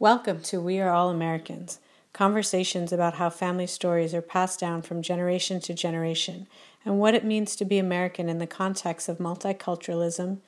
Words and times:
Welcome 0.00 0.40
to 0.44 0.62
We 0.62 0.80
Are 0.80 0.88
All 0.88 1.10
Americans, 1.10 1.78
conversations 2.14 2.90
about 2.90 3.16
how 3.16 3.28
family 3.28 3.66
stories 3.66 4.14
are 4.14 4.22
passed 4.22 4.58
down 4.58 4.80
from 4.80 5.02
generation 5.02 5.60
to 5.60 5.74
generation 5.74 6.46
and 6.86 6.98
what 6.98 7.14
it 7.14 7.22
means 7.22 7.54
to 7.56 7.66
be 7.66 7.76
American 7.76 8.30
in 8.30 8.38
the 8.38 8.46
context 8.46 9.10
of 9.10 9.18
multiculturalism, 9.18 10.38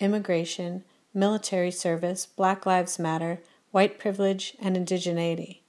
immigration, 0.00 0.82
military 1.14 1.70
service, 1.70 2.26
Black 2.26 2.66
Lives 2.66 2.98
Matter, 2.98 3.38
white 3.70 4.00
privilege, 4.00 4.56
and 4.58 4.76
indigeneity. 4.76 5.60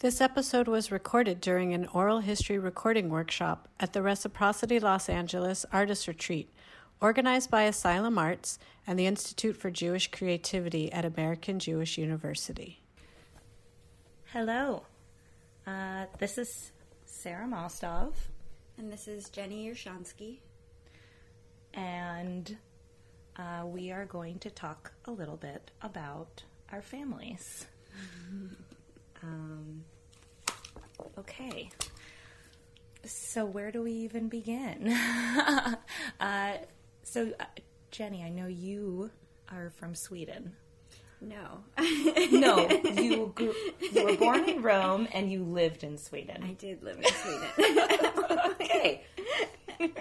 This 0.00 0.20
episode 0.20 0.66
was 0.66 0.90
recorded 0.90 1.40
during 1.40 1.72
an 1.72 1.86
oral 1.92 2.18
history 2.18 2.58
recording 2.58 3.08
workshop 3.08 3.68
at 3.78 3.92
the 3.92 4.02
Reciprocity 4.02 4.80
Los 4.80 5.08
Angeles 5.08 5.64
Artist 5.70 6.08
Retreat, 6.08 6.52
organized 7.00 7.50
by 7.50 7.62
Asylum 7.62 8.18
Arts 8.18 8.58
and 8.86 8.98
the 8.98 9.06
Institute 9.06 9.56
for 9.56 9.70
Jewish 9.70 10.10
Creativity 10.10 10.92
at 10.92 11.04
American 11.04 11.58
Jewish 11.58 11.96
University. 11.98 12.80
Hello, 14.32 14.82
uh, 15.66 16.06
this 16.18 16.38
is 16.38 16.72
Sarah 17.04 17.46
Mostov, 17.46 18.14
And 18.78 18.92
this 18.92 19.08
is 19.08 19.28
Jenny 19.28 19.68
Yershansky. 19.68 20.38
and 21.74 22.56
uh, 23.36 23.64
we 23.64 23.90
are 23.90 24.04
going 24.04 24.38
to 24.40 24.50
talk 24.50 24.92
a 25.06 25.10
little 25.10 25.36
bit 25.36 25.70
about 25.82 26.42
our 26.72 26.82
families. 26.82 27.66
um, 29.22 29.82
okay, 31.18 31.70
so 33.04 33.44
where 33.44 33.70
do 33.72 33.82
we 33.82 33.92
even 33.92 34.28
begin? 34.28 34.88
uh, 36.20 36.52
so, 37.10 37.32
uh, 37.40 37.44
Jenny, 37.90 38.22
I 38.22 38.28
know 38.28 38.46
you 38.46 39.10
are 39.50 39.70
from 39.70 39.94
Sweden. 39.96 40.54
No, 41.20 41.64
No, 42.30 42.66
you 42.94 43.32
grew, 43.34 43.52
you 43.92 44.04
were 44.04 44.16
born 44.16 44.48
in 44.48 44.62
Rome 44.62 45.06
and 45.12 45.30
you 45.30 45.42
lived 45.44 45.84
in 45.84 45.98
Sweden. 45.98 46.42
I 46.42 46.52
did 46.54 46.82
live 46.82 46.98
in 46.98 47.04
Sweden. 47.04 47.86
Okay. 48.62 49.02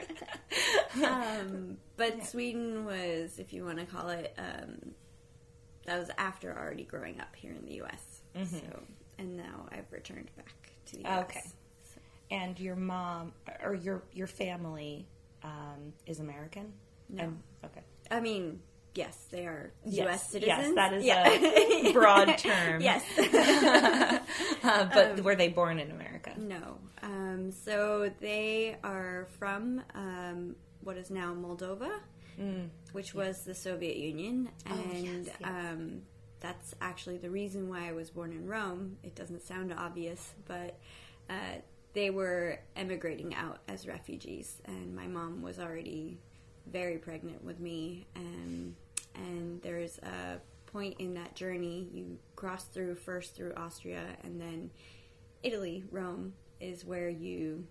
um, 1.04 1.78
but 1.98 2.24
Sweden 2.26 2.86
was, 2.86 3.40
if 3.40 3.52
you 3.54 3.66
want 3.66 3.80
to 3.80 3.86
call 3.86 4.10
it, 4.10 4.34
um, 4.38 4.94
that 5.86 6.00
was 6.00 6.10
after 6.18 6.56
already 6.58 6.84
growing 6.84 7.20
up 7.20 7.36
here 7.36 7.52
in 7.52 7.66
the 7.66 7.74
U.S. 7.76 8.22
So, 8.46 8.84
and 9.18 9.36
now 9.36 9.68
I've 9.72 9.92
returned 9.92 10.30
back 10.38 10.72
to 10.88 10.96
the 10.98 11.02
U.S. 11.02 11.24
Okay. 11.24 11.42
and 12.32 12.60
your 12.60 12.76
mom 12.76 13.34
or 13.64 13.74
your 13.74 14.04
your 14.14 14.28
family 14.28 15.08
um, 15.44 15.94
is 16.06 16.20
American. 16.20 16.72
No. 17.10 17.24
And- 17.24 17.44
okay. 17.66 17.82
I 18.12 18.20
mean, 18.20 18.62
yes, 18.96 19.28
they 19.32 19.46
are 19.46 19.72
Yes, 19.86 20.06
U.S. 20.06 20.30
Citizens. 20.30 20.68
Yes, 20.68 20.76
that 20.76 20.94
is 20.94 21.04
Yeah. 21.06 21.30
a 21.90 21.94
broad 21.94 22.38
term. 22.38 22.82
yes. 22.82 23.04
Uh, 24.62 24.86
but 24.94 25.24
were 25.24 25.36
they 25.36 25.48
born 25.48 25.80
in 25.80 25.90
America? 25.92 26.34
No. 26.38 26.78
Um, 27.02 27.52
so 27.52 28.12
they 28.20 28.76
are 28.84 29.28
from 29.40 29.82
um, 29.96 30.56
what 30.84 30.98
is 30.98 31.10
now 31.10 31.34
Moldova, 31.34 31.90
which 32.92 33.14
was 33.14 33.44
the 33.44 33.56
Soviet 33.56 33.96
Union, 33.98 34.50
and 34.66 34.80
Oh, 34.80 34.94
yes, 34.94 35.26
yes. 35.26 35.36
Um, 35.44 36.02
that's 36.42 36.74
actually 36.82 37.18
the 37.18 37.30
reason 37.30 37.70
why 37.70 37.88
I 37.90 37.94
was 37.94 38.10
born 38.12 38.32
in 38.32 38.48
Rome. 38.48 38.98
It 39.04 39.16
doesn't 39.16 39.42
sound 39.44 39.74
obvious, 39.74 40.34
but 40.46 40.78
uh, 41.30 41.34
they 41.94 42.10
were 42.10 42.60
emigrating 42.76 43.34
out 43.36 43.60
as 43.68 43.88
refugees, 43.88 44.62
and 44.66 44.96
my 44.96 45.08
mom 45.08 45.42
was 45.42 45.58
already 45.60 46.20
very 46.68 46.98
pregnant 46.98 47.44
with 47.44 47.60
me, 47.60 48.06
and 48.16 48.76
and 49.16 49.62
there's 49.62 49.98
a 50.00 50.40
point 50.72 50.96
in 51.00 51.16
that 51.16 51.36
journey 51.36 51.88
you 51.92 52.18
cross 52.36 52.66
through 52.66 52.94
first 52.94 53.36
through 53.36 53.52
Austria 53.58 54.04
and 54.24 54.40
then 54.40 54.70
Italy, 55.42 55.84
Rome, 55.92 56.34
is 56.60 56.86
where 56.86 57.10
you 57.10 57.66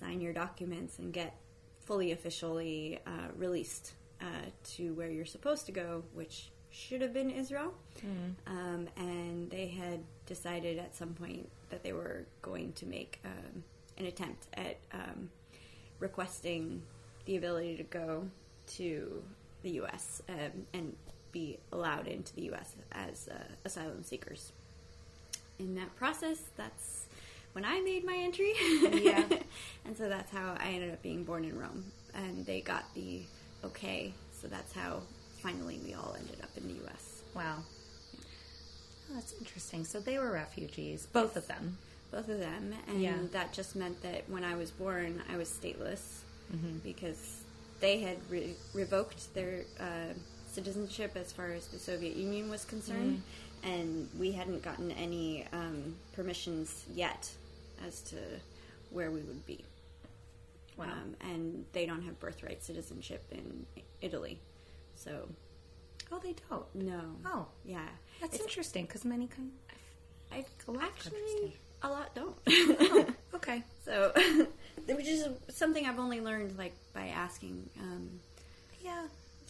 sign 0.00 0.20
your 0.20 0.32
documents 0.32 0.98
and 0.98 1.12
get 1.12 1.36
fully 1.84 2.12
officially 2.12 3.00
uh, 3.06 3.28
released 3.36 3.92
uh, 4.20 4.24
to 4.62 4.94
where 4.94 5.10
you're 5.10 5.24
supposed 5.24 5.66
to 5.66 5.72
go, 5.72 6.04
which 6.12 6.50
should 6.70 7.00
have 7.00 7.12
been 7.12 7.30
Israel. 7.30 7.74
Um, 8.46 8.88
and 8.96 9.50
they 9.50 9.66
had 9.66 10.00
decided 10.26 10.78
at 10.78 10.94
some 10.94 11.14
point 11.14 11.48
that 11.70 11.82
they 11.82 11.92
were 11.92 12.26
going 12.42 12.72
to 12.74 12.86
make 12.86 13.20
um, 13.24 13.64
an 13.96 14.06
attempt 14.06 14.46
at 14.54 14.78
um, 14.92 15.30
requesting 15.98 16.82
the 17.28 17.36
ability 17.36 17.76
to 17.76 17.82
go 17.84 18.26
to 18.66 19.22
the 19.62 19.70
U.S. 19.82 20.22
Um, 20.30 20.66
and 20.72 20.96
be 21.30 21.58
allowed 21.72 22.06
into 22.08 22.34
the 22.34 22.42
U.S. 22.44 22.74
as 22.90 23.28
uh, 23.28 23.34
asylum 23.66 24.02
seekers 24.02 24.52
in 25.58 25.74
that 25.74 25.94
process, 25.96 26.38
that's 26.56 27.04
when 27.52 27.64
I 27.66 27.80
made 27.80 28.04
my 28.04 28.16
entry. 28.16 28.54
Yeah. 28.82 29.24
and 29.84 29.96
so 29.96 30.08
that's 30.08 30.32
how 30.32 30.56
I 30.58 30.68
ended 30.70 30.92
up 30.92 31.02
being 31.02 31.24
born 31.24 31.44
in 31.44 31.58
Rome. 31.58 31.84
And 32.14 32.46
they 32.46 32.60
got 32.60 32.84
the 32.94 33.22
okay. 33.64 34.14
So 34.32 34.48
that's 34.48 34.72
how 34.72 35.00
finally 35.42 35.80
we 35.84 35.94
all 35.94 36.14
ended 36.18 36.38
up 36.42 36.50
in 36.56 36.66
the 36.68 36.74
U.S. 36.84 37.22
Wow. 37.34 37.56
Oh, 39.10 39.14
that's 39.14 39.34
interesting. 39.38 39.84
So 39.84 40.00
they 40.00 40.18
were 40.18 40.32
refugees, 40.32 41.06
both 41.12 41.36
of 41.36 41.46
them. 41.46 41.76
Both 42.10 42.28
of 42.28 42.38
them. 42.38 42.72
And 42.88 43.02
Yeah. 43.02 43.16
that 43.32 43.52
just 43.52 43.76
meant 43.76 44.00
that 44.02 44.24
when 44.30 44.44
I 44.44 44.54
was 44.54 44.70
born, 44.70 45.22
I 45.30 45.36
was 45.36 45.48
stateless 45.50 46.20
Mm-hmm. 46.54 46.78
because 46.78 47.42
they 47.80 48.00
had 48.00 48.16
re- 48.30 48.54
revoked 48.74 49.32
their 49.34 49.64
uh, 49.78 50.14
citizenship 50.50 51.12
as 51.14 51.30
far 51.32 51.52
as 51.52 51.66
the 51.68 51.78
Soviet 51.78 52.16
Union 52.16 52.48
was 52.50 52.64
concerned. 52.64 53.22
Mm. 53.64 53.68
And 53.70 54.08
we 54.18 54.32
hadn't 54.32 54.62
gotten 54.62 54.92
any 54.92 55.44
um, 55.52 55.96
permissions 56.14 56.84
yet 56.94 57.28
as 57.86 58.00
to 58.02 58.16
where 58.90 59.10
we 59.10 59.20
would 59.20 59.44
be. 59.46 59.64
Wow. 60.76 60.84
Um, 60.86 61.16
and 61.28 61.64
they 61.72 61.84
don't 61.84 62.02
have 62.02 62.18
birthright 62.20 62.62
citizenship 62.62 63.24
in 63.32 63.66
Italy. 64.00 64.38
So, 64.94 65.28
oh, 66.12 66.20
they 66.22 66.34
don't. 66.48 66.72
no. 66.74 67.00
Oh, 67.26 67.46
Yeah. 67.64 67.80
that's 68.20 68.34
It's- 68.36 68.48
interesting 68.48 68.86
because 68.86 69.04
many 69.04 69.26
can. 69.26 69.50
I 70.30 70.44
a 70.66 70.70
lot 70.70 70.84
of 70.84 70.88
actually, 70.90 71.56
a 71.82 71.88
lot 71.88 72.14
don't. 72.14 72.36
Oh, 72.80 73.06
okay. 73.34 73.62
so, 73.84 74.12
which 74.86 75.06
is 75.06 75.26
something 75.48 75.86
I've 75.86 75.98
only 75.98 76.20
learned 76.20 76.56
like 76.58 76.72
by 76.94 77.08
asking. 77.08 77.68
Um, 77.80 78.08
Yeah, 78.82 79.04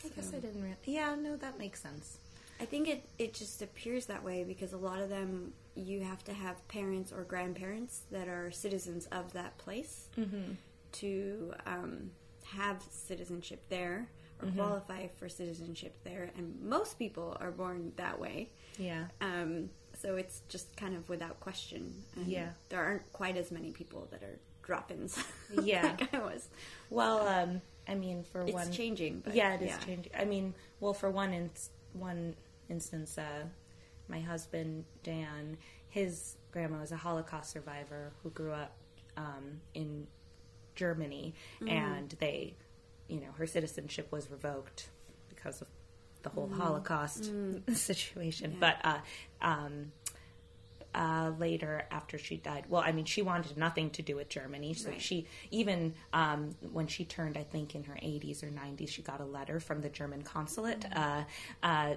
I 0.05 0.09
guess 0.09 0.33
I 0.35 0.39
didn't. 0.41 0.63
Re- 0.63 0.75
yeah, 0.85 1.15
no, 1.19 1.37
that 1.37 1.59
makes 1.59 1.81
sense. 1.81 2.19
I 2.61 2.65
think 2.65 2.89
it, 2.89 3.05
it 3.19 3.35
just 3.35 3.63
appears 3.63 4.07
that 4.07 4.23
way 4.25 4.43
because 4.45 4.73
a 4.73 4.77
lot 4.77 5.01
of 5.01 5.09
them 5.09 5.53
you 5.77 6.01
have 6.01 6.25
to 6.25 6.33
have 6.33 6.67
parents 6.69 7.13
or 7.13 7.23
grandparents 7.23 8.03
that 8.11 8.27
are 8.29 8.51
citizens 8.51 9.07
of 9.13 9.33
that 9.33 9.57
place 9.59 10.09
to 10.93 11.55
um, 11.67 12.11
have 12.45 12.83
citizenship 12.91 13.63
there 13.69 14.09
or 14.43 14.49
qualify 14.53 15.07
for 15.19 15.29
citizenship 15.29 15.95
there, 16.05 16.31
and 16.37 16.61
most 16.63 16.99
people 16.99 17.37
are 17.41 17.51
born 17.51 17.93
that 17.97 18.19
way. 18.21 18.49
Yeah. 18.79 19.05
Um, 19.21 19.71
so 20.01 20.17
it's 20.17 20.43
just 20.49 20.77
kind 20.77 20.95
of 20.95 21.09
without 21.09 21.41
question. 21.41 22.05
And 22.17 22.27
Yeah. 22.27 22.51
there 22.69 22.83
aren't 22.83 23.13
quite 23.13 23.37
as 23.37 23.51
many 23.51 23.71
people 23.73 24.07
that 24.11 24.23
are 24.23 24.39
drop-ins. 24.63 25.19
Yeah. 25.63 25.97
like 25.99 26.15
I 26.15 26.19
was. 26.19 26.49
Well, 26.91 27.27
um, 27.27 27.61
I 27.89 27.95
mean, 27.95 28.23
for 28.23 28.43
It's 28.43 28.53
one, 28.53 28.69
It's 28.69 28.77
changing, 28.77 29.21
but 29.25 29.35
yeah, 29.35 29.55
it 29.55 29.63
is 29.63 29.77
changing. 29.85 30.13
I 30.17 30.25
mean, 30.25 30.55
well, 30.81 30.93
for 30.95 31.11
one, 31.11 31.33
in, 31.33 31.51
one 31.95 32.35
instance, 32.69 33.17
uh, 33.19 33.45
my 34.09 34.21
husband 34.21 34.85
Dan, 35.03 35.57
his 35.89 36.37
grandma 36.53 36.81
was 36.81 36.93
a 36.93 36.97
Holocaust 36.97 37.51
survivor 37.51 38.13
who 38.23 38.31
grew 38.31 38.53
up 38.53 38.73
um, 39.17 39.61
in 39.75 40.07
Germany, 40.75 41.35
and 41.67 42.15
they, 42.21 42.55
you 43.09 43.21
know, 43.21 43.33
her 43.37 43.47
citizenship 43.47 44.13
was 44.13 44.31
revoked 44.31 44.91
because 45.29 45.61
of 45.63 45.67
the 46.29 46.35
whole 46.41 46.49
Holocaust 46.49 47.31
situation. 47.75 48.57
But 48.59 48.77
uh, 48.85 48.99
um, 49.41 49.93
uh, 50.95 51.33
later 51.39 51.87
after 51.91 52.19
she 52.19 52.37
died. 52.39 52.65
Well, 52.69 52.83
I 52.85 52.93
mean, 52.93 53.05
she 53.05 53.23
wanted 53.23 53.57
nothing 53.57 53.91
to 53.91 54.03
do 54.03 54.17
with 54.17 54.29
Germany. 54.29 54.75
So 54.75 54.91
Right. 54.91 55.01
she 55.01 55.27
even 55.51 55.95
um, 56.13 56.51
when 56.73 56.87
she 56.87 57.05
turned, 57.05 57.37
I 57.37 57.45
think 57.45 57.75
in 57.75 57.85
her 57.85 57.95
80s 57.95 58.43
or 58.43 58.47
90s, 58.49 58.89
she 58.89 59.03
got 59.03 59.21
a 59.21 59.25
letter 59.25 59.61
from 59.61 59.81
the 59.81 59.89
German 59.89 60.23
consulate. 60.23 60.85
Uh, 60.95 61.25
uh, 61.63 61.95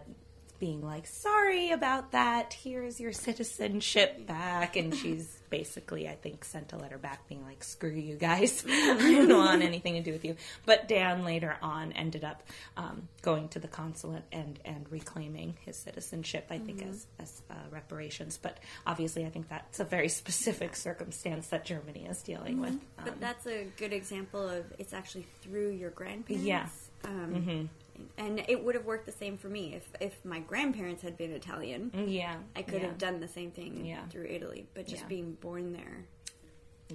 being 0.61 0.81
like, 0.85 1.07
sorry 1.07 1.71
about 1.71 2.11
that. 2.11 2.53
Here's 2.53 2.99
your 2.99 3.11
citizenship 3.11 4.27
back. 4.27 4.75
And 4.75 4.95
she's 4.95 5.39
basically, 5.49 6.07
I 6.07 6.13
think, 6.13 6.45
sent 6.45 6.71
a 6.71 6.77
letter 6.77 6.99
back 6.99 7.27
being 7.27 7.43
like, 7.43 7.63
screw 7.63 7.89
you 7.89 8.15
guys. 8.15 8.63
I 8.69 9.25
don't 9.27 9.35
want 9.35 9.63
anything 9.63 9.95
to 9.95 10.01
do 10.01 10.11
with 10.11 10.23
you. 10.23 10.35
But 10.67 10.87
Dan 10.87 11.25
later 11.25 11.57
on 11.63 11.93
ended 11.93 12.23
up 12.23 12.43
um, 12.77 13.07
going 13.23 13.49
to 13.49 13.59
the 13.59 13.67
consulate 13.67 14.23
and, 14.31 14.59
and 14.63 14.85
reclaiming 14.91 15.55
his 15.65 15.77
citizenship, 15.77 16.45
I 16.51 16.59
think, 16.59 16.85
as, 16.87 17.07
as 17.19 17.41
uh, 17.49 17.55
reparations. 17.71 18.37
But 18.39 18.59
obviously, 18.85 19.25
I 19.25 19.29
think 19.29 19.49
that's 19.49 19.79
a 19.79 19.83
very 19.83 20.09
specific 20.09 20.75
circumstance 20.75 21.47
that 21.47 21.65
Germany 21.65 22.05
is 22.07 22.21
dealing 22.21 22.61
with. 22.61 22.79
But 22.97 23.13
Um, 23.13 23.15
that's 23.19 23.47
a 23.47 23.65
good 23.77 23.93
example 23.93 24.47
of 24.47 24.65
it's 24.77 24.93
actually 24.93 25.25
through 25.41 25.71
your 25.71 25.89
grandparents. 25.89 26.45
Yeah. 26.45 26.67
Um, 27.03 27.69
and 28.17 28.43
it 28.47 28.63
would 28.63 28.75
have 28.75 28.85
worked 28.85 29.05
the 29.05 29.11
same 29.11 29.37
for 29.37 29.49
me 29.49 29.75
if 29.75 29.87
if 29.99 30.23
my 30.25 30.39
grandparents 30.39 31.01
had 31.01 31.17
been 31.17 31.31
Italian. 31.31 31.91
Yeah. 32.07 32.35
I 32.55 32.61
could 32.61 32.81
yeah. 32.81 32.87
have 32.87 32.97
done 32.97 33.19
the 33.19 33.27
same 33.27 33.51
thing 33.51 33.85
Yeah. 33.85 34.05
through 34.09 34.25
Italy, 34.27 34.67
but 34.73 34.87
just 34.87 35.03
Yeah. 35.03 35.07
being 35.09 35.33
born 35.33 35.73
there 35.73 36.05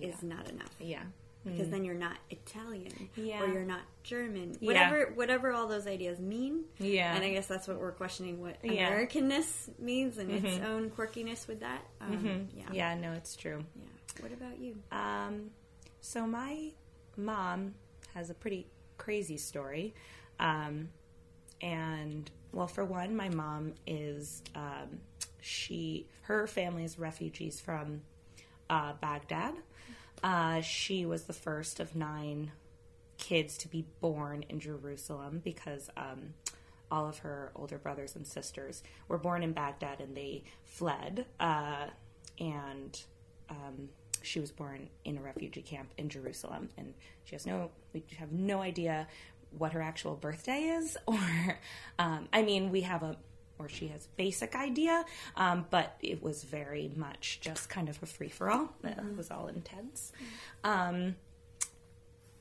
is 0.01 0.23
not 0.23 0.49
enough. 0.51 0.75
Yeah. 0.81 1.03
Because 1.45 1.69
then 1.69 1.85
you're 1.85 1.95
not 1.95 2.17
Italian, 2.29 3.09
Yeah. 3.15 3.41
or 3.41 3.47
you're 3.47 3.63
not 3.65 3.83
German, 4.03 4.57
Yeah. 4.61 4.67
whatever 4.67 5.13
whatever 5.15 5.53
all 5.53 5.69
those 5.69 5.87
ideas 5.87 6.19
mean. 6.19 6.65
Yeah. 6.79 7.15
And 7.15 7.23
I 7.25 7.31
guess 7.31 7.47
that's 7.47 7.69
what 7.69 7.79
we're 7.79 7.93
questioning 7.93 8.41
what. 8.41 8.61
Americanness 8.65 9.69
means 9.79 10.19
and 10.19 10.31
its 10.31 10.59
own 10.65 10.91
quirkiness 10.91 11.47
with 11.47 11.61
that. 11.61 11.83
Um, 12.01 12.49
Yeah. 12.53 12.65
Yeah, 12.73 12.95
no, 12.97 13.13
it's 13.13 13.37
true. 13.37 13.65
Yeah. 13.77 14.23
What 14.23 14.33
about 14.33 14.59
you? 14.59 14.77
Um, 14.91 15.51
so 16.01 16.27
my 16.27 16.73
mom 17.17 17.75
has 18.15 18.29
a 18.29 18.35
pretty 18.35 18.67
crazy 18.99 19.37
story. 19.37 19.95
Um, 20.41 20.89
and 21.61 22.31
well, 22.53 22.67
for 22.67 22.85
one, 22.85 23.15
my 23.15 23.29
mom 23.29 23.75
is 23.87 24.43
um, 24.55 25.01
she 25.41 26.07
her 26.23 26.47
family 26.47 26.85
is 26.85 26.99
refugees 26.99 27.61
from 27.61 28.03
uh, 28.71 28.95
Baghdad. 29.01 29.55
Uh, 30.23 30.61
she 30.61 31.05
was 31.05 31.25
the 31.25 31.33
first 31.33 31.81
of 31.81 31.95
nine 31.95 32.53
kids 33.19 33.57
to 33.59 33.69
be 33.69 33.85
born 34.01 34.45
in 34.49 34.61
Jerusalem 34.61 35.41
because 35.45 35.91
um, 35.97 36.35
all 36.91 37.09
of 37.09 37.19
her 37.19 37.53
older 37.55 37.79
brothers 37.79 38.17
and 38.17 38.27
sisters 38.27 38.83
were 39.09 39.19
born 39.19 39.43
in 39.43 39.53
Baghdad 39.53 40.01
and 40.01 40.17
they 40.17 40.45
fled. 40.65 41.27
Uh, 41.39 41.87
and 42.39 43.01
um, 43.51 43.89
she 44.23 44.41
was 44.41 44.51
born 44.51 44.89
in 45.05 45.19
a 45.19 45.21
refugee 45.21 45.63
camp 45.63 45.89
in 45.97 46.09
Jerusalem, 46.09 46.69
and 46.77 46.95
she 47.25 47.35
has 47.35 47.47
no, 47.47 47.71
we 47.93 48.03
have 48.19 48.33
no 48.33 48.61
idea 48.61 49.07
what 49.59 49.73
her 49.73 49.83
actual 49.83 50.15
birthday 50.15 50.61
is, 50.61 50.97
or 51.07 51.59
um, 51.99 52.29
I 52.33 52.43
mean, 52.43 52.71
we 52.71 52.83
have 52.83 53.03
a, 53.03 53.17
or 53.59 53.69
she 53.69 53.89
has 53.89 54.07
basic 54.17 54.55
idea, 54.55 55.05
um, 55.37 55.67
but 55.71 55.97
it 56.01 56.23
was 56.23 56.45
very 56.45 56.91
much 56.95 57.41
just 57.41 57.69
kind 57.69 57.89
of 57.89 58.03
a 58.03 58.07
free 58.07 58.29
for 58.29 58.51
all. 58.51 58.75
It 58.85 59.17
was 59.17 59.31
all 59.31 59.49
intense. 59.49 60.13
Um, 60.63 61.17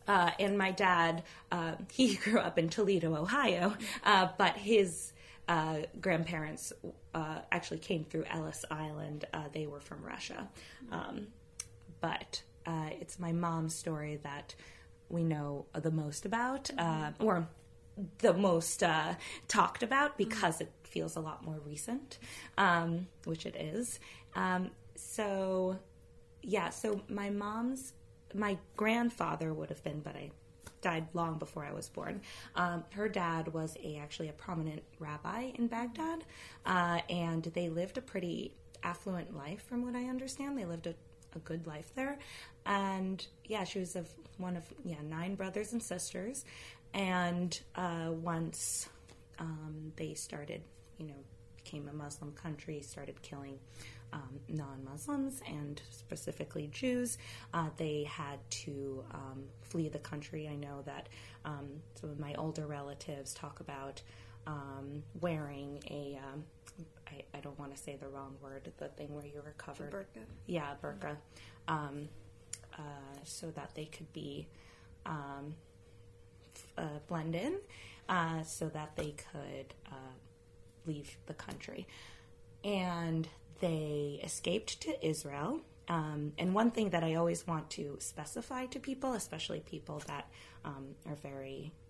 uh, 0.08 0.32
and 0.40 0.58
my 0.58 0.72
dad, 0.72 1.24
uh, 1.52 1.74
he 1.92 2.16
grew 2.24 2.40
up 2.40 2.60
in 2.60 2.70
Toledo, 2.70 3.16
Ohio, 3.16 3.76
uh, 4.04 4.28
but 4.38 4.56
his 4.56 5.14
uh, 5.48 5.78
grandparents 6.02 6.74
uh, 7.14 7.40
actually 7.52 7.80
came 7.80 8.04
through 8.04 8.26
Ellis 8.30 8.66
Island. 8.70 9.26
Uh, 9.34 9.44
they 9.54 9.68
were 9.68 9.80
from 9.80 10.04
Russia. 10.04 10.48
Um, 10.92 11.28
but 12.02 12.42
uh, 12.66 12.90
it's 13.00 13.20
my 13.20 13.32
mom's 13.32 13.76
story 13.76 14.20
that 14.24 14.56
we 15.10 15.24
know 15.24 15.66
the 15.74 15.92
most 15.92 16.26
about, 16.26 16.70
uh, 16.78 17.12
or 17.20 17.48
the 18.20 18.34
most 18.34 18.84
uh, 18.84 19.16
talked 19.48 19.84
about 19.84 20.18
because 20.18 20.62
it 20.62 20.72
feels 20.84 21.16
a 21.16 21.20
lot 21.20 21.46
more 21.46 21.60
recent, 21.66 22.18
um, 22.58 23.08
which 23.26 23.46
it 23.46 23.56
is. 23.56 24.00
Um, 24.36 24.72
so, 24.96 25.78
yeah, 26.42 26.70
so 26.70 27.02
my 27.08 27.30
mom's, 27.30 27.94
my 28.34 28.58
grandfather 28.76 29.54
would 29.54 29.70
have 29.70 29.84
been, 29.84 30.00
but 30.02 30.16
I 30.16 30.32
died 30.82 31.08
long 31.14 31.38
before 31.40 31.66
I 31.66 31.74
was 31.74 31.90
born. 31.90 32.22
Um, 32.56 32.84
her 32.92 33.10
dad 33.10 33.54
was 33.54 33.76
a 33.84 33.98
actually 33.98 34.30
a 34.30 34.34
prominent 34.34 34.84
rabbi 35.00 35.52
in 35.56 35.68
Baghdad, 35.68 36.24
uh, 36.66 37.00
and 37.10 37.44
they 37.54 37.70
lived 37.70 37.98
a 37.98 38.02
pretty 38.02 38.56
affluent 38.84 39.36
life, 39.36 39.66
from 39.68 39.84
what 39.84 39.96
I 39.96 40.06
understand. 40.06 40.58
They 40.58 40.66
lived 40.66 40.88
a, 40.88 40.94
a 41.36 41.40
good 41.40 41.68
life 41.68 41.92
there, 41.96 42.18
and 42.66 43.26
yeah, 43.46 43.64
she 43.64 43.80
was 43.80 43.96
of 43.96 44.10
one 44.38 44.58
of 44.58 44.64
yeah 44.84 45.02
nine 45.04 45.36
brothers 45.36 45.74
and 45.74 45.82
sisters, 45.82 46.46
and 46.94 47.60
uh, 47.76 48.12
once 48.12 48.90
um, 49.40 49.92
they 49.96 50.14
started, 50.14 50.62
you 50.98 51.08
know, 51.08 51.14
became 51.58 51.88
a 51.90 51.94
Muslim 51.94 52.32
country, 52.34 52.82
started 52.82 53.22
killing 53.22 53.60
um, 54.14 54.40
non-Muslims 54.48 55.42
and 55.48 55.82
specifically 55.90 56.70
Jews. 56.72 57.18
Uh, 57.54 57.70
they 57.78 58.04
had 58.04 58.40
to 58.50 59.04
um, 59.12 59.44
flee 59.62 59.90
the 59.90 60.00
country. 60.00 60.48
I 60.48 60.56
know 60.56 60.84
that 60.86 61.10
um, 61.44 61.68
some 62.00 62.10
of 62.10 62.20
my 62.20 62.34
older 62.36 62.66
relatives 62.66 63.34
talk 63.34 63.60
about 63.60 64.02
um, 64.48 65.04
wearing 65.20 65.82
a. 65.90 66.20
I, 67.08 67.24
I 67.34 67.40
don't 67.40 67.58
want 67.60 67.76
to 67.76 67.82
say 67.82 67.96
the 67.96 68.08
wrong 68.08 68.36
word. 68.42 68.72
The 68.78 68.88
thing 68.90 69.14
where 69.14 69.26
you're 69.26 69.54
covered. 69.58 69.92
Burqa. 69.92 70.24
Yeah, 70.48 70.74
burqa. 70.84 71.18
Um, 71.68 72.10
uh, 72.78 72.82
so 73.24 73.52
that 73.52 73.72
they 73.76 73.86
could 73.86 74.12
be 74.12 74.48
um, 75.06 75.56
uh, 76.78 77.00
blend 77.08 77.36
in, 77.36 77.58
uh, 78.10 78.44
so 78.44 78.68
that 78.70 78.96
they 78.96 79.16
could 79.32 79.74
uh, 79.92 80.14
leave 80.86 81.18
the 81.28 81.34
country. 81.34 81.88
And 82.64 83.28
they 83.60 84.20
escaped 84.24 84.82
to 84.82 85.08
Israel. 85.08 85.62
Um, 85.88 86.34
and 86.38 86.54
one 86.54 86.72
thing 86.72 86.90
that 86.90 87.04
I 87.04 87.16
always 87.16 87.46
want 87.46 87.70
to 87.72 87.98
specify 88.00 88.66
to 88.68 88.80
people, 88.80 89.14
especially 89.14 89.60
people 89.60 90.02
that 90.08 90.28
um, 90.64 90.96
are 91.08 91.16
very, 91.16 91.72
you 91.72 91.85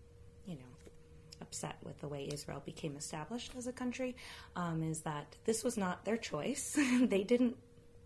upset 1.41 1.77
with 1.83 1.99
the 1.99 2.07
way 2.07 2.29
Israel 2.31 2.61
became 2.65 2.95
established 2.95 3.53
as 3.57 3.67
a 3.67 3.71
country, 3.71 4.15
um, 4.55 4.83
is 4.83 5.01
that 5.01 5.35
this 5.45 5.63
was 5.63 5.77
not 5.77 6.05
their 6.05 6.17
choice. 6.17 6.77
they 7.01 7.23
didn't 7.23 7.57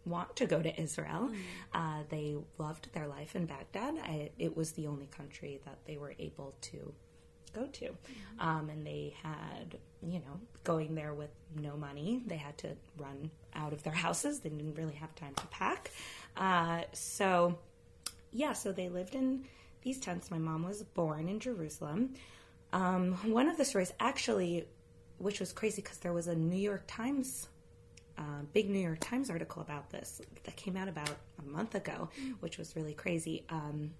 want 0.05 0.35
to 0.37 0.45
go 0.45 0.61
to 0.61 0.81
Israel. 0.81 1.29
Uh, 1.73 2.03
they 2.09 2.35
loved 2.57 2.91
their 2.93 3.07
life 3.07 3.35
in 3.35 3.45
Baghdad. 3.45 3.95
I, 4.03 4.31
it 4.37 4.55
was 4.55 4.71
the 4.71 4.87
only 4.87 5.07
country 5.07 5.59
that 5.65 5.79
they 5.85 5.97
were 5.97 6.13
able 6.19 6.55
to 6.61 6.93
go 7.53 7.65
to. 7.65 7.89
Um, 8.39 8.69
and 8.69 8.85
they 8.85 9.13
had, 9.21 9.77
you 10.01 10.19
know, 10.19 10.39
going 10.63 10.95
there 10.95 11.13
with 11.13 11.31
no 11.55 11.75
money. 11.75 12.21
They 12.25 12.37
had 12.37 12.57
to 12.59 12.69
run 12.97 13.31
out 13.55 13.73
of 13.73 13.83
their 13.83 13.93
houses. 13.93 14.39
They 14.39 14.49
didn't 14.49 14.75
really 14.75 14.95
have 14.95 15.13
time 15.15 15.33
to 15.35 15.47
pack. 15.47 15.91
Uh, 16.37 16.83
so, 16.93 17.57
yeah, 18.31 18.53
so 18.53 18.71
they 18.71 18.89
lived 18.89 19.15
in 19.15 19.45
these 19.81 19.99
tents. 19.99 20.29
My 20.31 20.37
mom 20.37 20.63
was 20.63 20.83
born 20.83 21.27
in 21.27 21.39
Jerusalem. 21.39 22.13
Um, 22.71 23.13
one 23.31 23.47
of 23.47 23.57
the 23.57 23.65
stories, 23.65 23.91
actually, 23.99 24.67
which 25.17 25.39
was 25.39 25.51
crazy 25.51 25.81
because 25.81 25.97
there 25.97 26.13
was 26.13 26.27
a 26.27 26.35
New 26.35 26.59
York 26.59 26.83
Times 26.87 27.47
uh, 28.19 28.43
big 28.53 28.69
New 28.69 28.79
York 28.79 28.99
Times 28.99 29.29
article 29.29 29.61
about 29.61 29.89
this 29.89 30.21
that 30.43 30.55
came 30.57 30.75
out 30.75 30.89
about 30.89 31.09
a 31.39 31.49
month 31.49 31.73
ago, 31.75 32.09
which 32.41 32.57
was 32.57 32.75
really 32.75 32.93
crazy. 32.93 33.45
Um, 33.49 33.91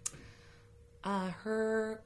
uh, 1.05 1.29
her 1.29 2.01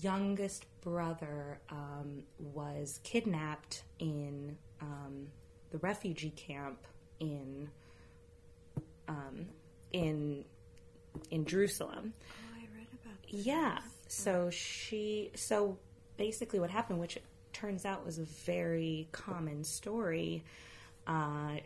youngest 0.00 0.64
brother 0.80 1.58
um, 1.68 2.22
was 2.38 3.00
kidnapped 3.02 3.82
in 3.98 4.56
um, 4.80 5.26
the 5.70 5.78
refugee 5.78 6.30
camp 6.30 6.86
in 7.18 7.68
um, 9.08 9.46
in 9.92 10.44
in 11.30 11.44
Jerusalem. 11.44 12.12
Oh, 12.20 12.56
I 12.56 12.78
read 12.78 12.86
about 13.02 13.22
this. 13.28 13.44
Yeah. 13.44 13.78
So 14.08 14.50
she, 14.50 15.32
so 15.34 15.78
basically 16.16 16.60
what 16.60 16.70
happened, 16.70 16.98
which 17.00 17.18
turns 17.52 17.84
out 17.84 18.04
was 18.04 18.18
a 18.18 18.24
very 18.24 19.08
common 19.12 19.64
story, 19.64 20.44
uh, 21.06 21.56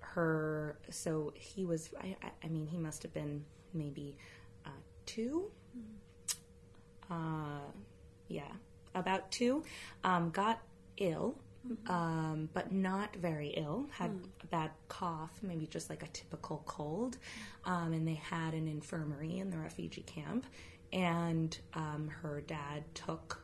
her, 0.00 0.78
so 0.90 1.32
he 1.34 1.64
was, 1.64 1.90
I, 2.00 2.16
I- 2.42 2.48
mean, 2.48 2.66
he 2.66 2.78
must 2.78 3.02
have 3.02 3.12
been 3.12 3.44
maybe 3.74 4.16
uh, 4.64 4.70
two. 5.04 5.50
Uh, 7.10 7.60
yeah, 8.28 8.42
about 8.94 9.30
two. 9.30 9.62
Um, 10.04 10.30
got 10.30 10.60
ill. 10.96 11.36
Um, 11.88 12.48
but 12.54 12.70
not 12.70 13.16
very 13.16 13.48
ill, 13.48 13.86
had 13.90 14.12
a 14.44 14.46
bad 14.46 14.70
cough, 14.86 15.32
maybe 15.42 15.66
just 15.66 15.90
like 15.90 16.04
a 16.04 16.06
typical 16.08 16.62
cold. 16.64 17.18
Um, 17.64 17.92
and 17.92 18.06
they 18.06 18.14
had 18.14 18.54
an 18.54 18.68
infirmary 18.68 19.38
in 19.38 19.50
the 19.50 19.58
refugee 19.58 20.02
camp. 20.02 20.46
And 20.92 21.58
um, 21.74 22.08
her 22.22 22.40
dad 22.40 22.84
took 22.94 23.42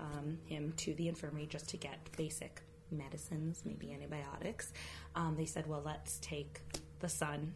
um, 0.00 0.38
him 0.44 0.72
to 0.78 0.94
the 0.94 1.08
infirmary 1.08 1.46
just 1.46 1.68
to 1.70 1.76
get 1.76 1.98
basic 2.16 2.62
medicines, 2.90 3.62
maybe 3.64 3.92
antibiotics. 3.92 4.72
Um, 5.14 5.34
they 5.36 5.46
said, 5.46 5.66
well, 5.66 5.82
let's 5.84 6.18
take 6.18 6.60
the 7.00 7.08
son 7.08 7.54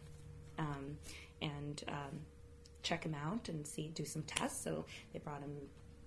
um, 0.57 0.97
and 1.41 1.83
um, 1.87 2.19
check 2.83 3.03
him 3.05 3.15
out 3.15 3.49
and 3.49 3.65
see, 3.65 3.89
do 3.89 4.05
some 4.05 4.23
tests. 4.23 4.63
So 4.63 4.85
they 5.13 5.19
brought 5.19 5.41
him. 5.41 5.55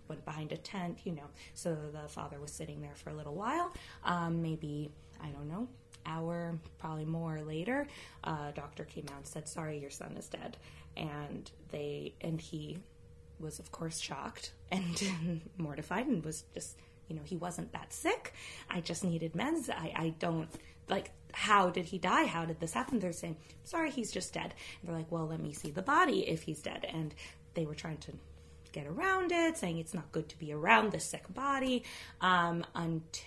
Went 0.06 0.22
behind 0.26 0.52
a 0.52 0.58
tent, 0.58 0.98
you 1.04 1.12
know. 1.12 1.30
So 1.54 1.74
the 1.90 2.06
father 2.10 2.38
was 2.38 2.52
sitting 2.52 2.82
there 2.82 2.94
for 2.94 3.08
a 3.08 3.14
little 3.14 3.34
while. 3.34 3.72
Um, 4.04 4.42
maybe 4.42 4.90
I 5.18 5.28
don't 5.28 5.48
know, 5.48 5.66
hour, 6.04 6.58
probably 6.78 7.06
more 7.06 7.40
later. 7.40 7.86
A 8.24 8.52
doctor 8.54 8.84
came 8.84 9.06
out 9.10 9.16
and 9.16 9.26
said, 9.26 9.48
"Sorry, 9.48 9.78
your 9.78 9.88
son 9.88 10.14
is 10.18 10.28
dead." 10.28 10.58
And 10.94 11.50
they 11.70 12.12
and 12.20 12.38
he 12.38 12.76
was 13.44 13.58
of 13.58 13.70
course 13.70 14.00
shocked 14.00 14.52
and 14.70 15.42
mortified 15.58 16.06
and 16.06 16.24
was 16.24 16.44
just 16.54 16.76
you 17.08 17.14
know 17.14 17.22
he 17.24 17.36
wasn't 17.36 17.72
that 17.72 17.92
sick. 17.92 18.32
I 18.68 18.80
just 18.80 19.04
needed 19.04 19.34
meds. 19.34 19.70
I, 19.70 19.92
I 19.96 20.14
don't 20.18 20.48
like 20.88 21.12
how 21.32 21.70
did 21.70 21.86
he 21.86 21.98
die? 21.98 22.24
How 22.24 22.44
did 22.44 22.60
this 22.60 22.72
happen? 22.72 22.98
They're 22.98 23.12
saying 23.12 23.36
sorry 23.64 23.90
he's 23.90 24.10
just 24.10 24.32
dead. 24.32 24.54
And 24.80 24.88
they're 24.88 24.96
like 24.96 25.12
well 25.12 25.26
let 25.26 25.40
me 25.40 25.52
see 25.52 25.70
the 25.70 25.82
body 25.82 26.28
if 26.28 26.42
he's 26.42 26.60
dead. 26.60 26.86
And 26.88 27.14
they 27.54 27.66
were 27.66 27.74
trying 27.74 27.98
to 27.98 28.12
get 28.72 28.86
around 28.86 29.30
it, 29.30 29.56
saying 29.56 29.78
it's 29.78 29.94
not 29.94 30.10
good 30.10 30.28
to 30.28 30.38
be 30.38 30.52
around 30.52 30.90
the 30.90 30.98
sick 30.98 31.32
body. 31.32 31.84
Um, 32.20 32.66
until, 32.74 33.22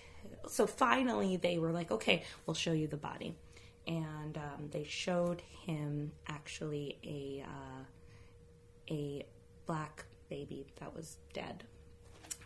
so 0.48 0.68
finally, 0.68 1.38
they 1.38 1.58
were 1.58 1.72
like, 1.72 1.90
okay, 1.90 2.24
we'll 2.46 2.54
show 2.54 2.74
you 2.74 2.88
the 2.88 2.98
body. 2.98 3.34
And 3.88 4.38
um, 4.38 4.70
they 4.72 4.84
showed 4.84 5.42
him 5.66 6.12
actually 6.28 6.98
a 7.04 7.46
uh, 7.48 7.84
a 8.90 9.26
black 9.68 10.06
baby 10.30 10.66
that 10.80 10.96
was 10.96 11.18
dead, 11.34 11.64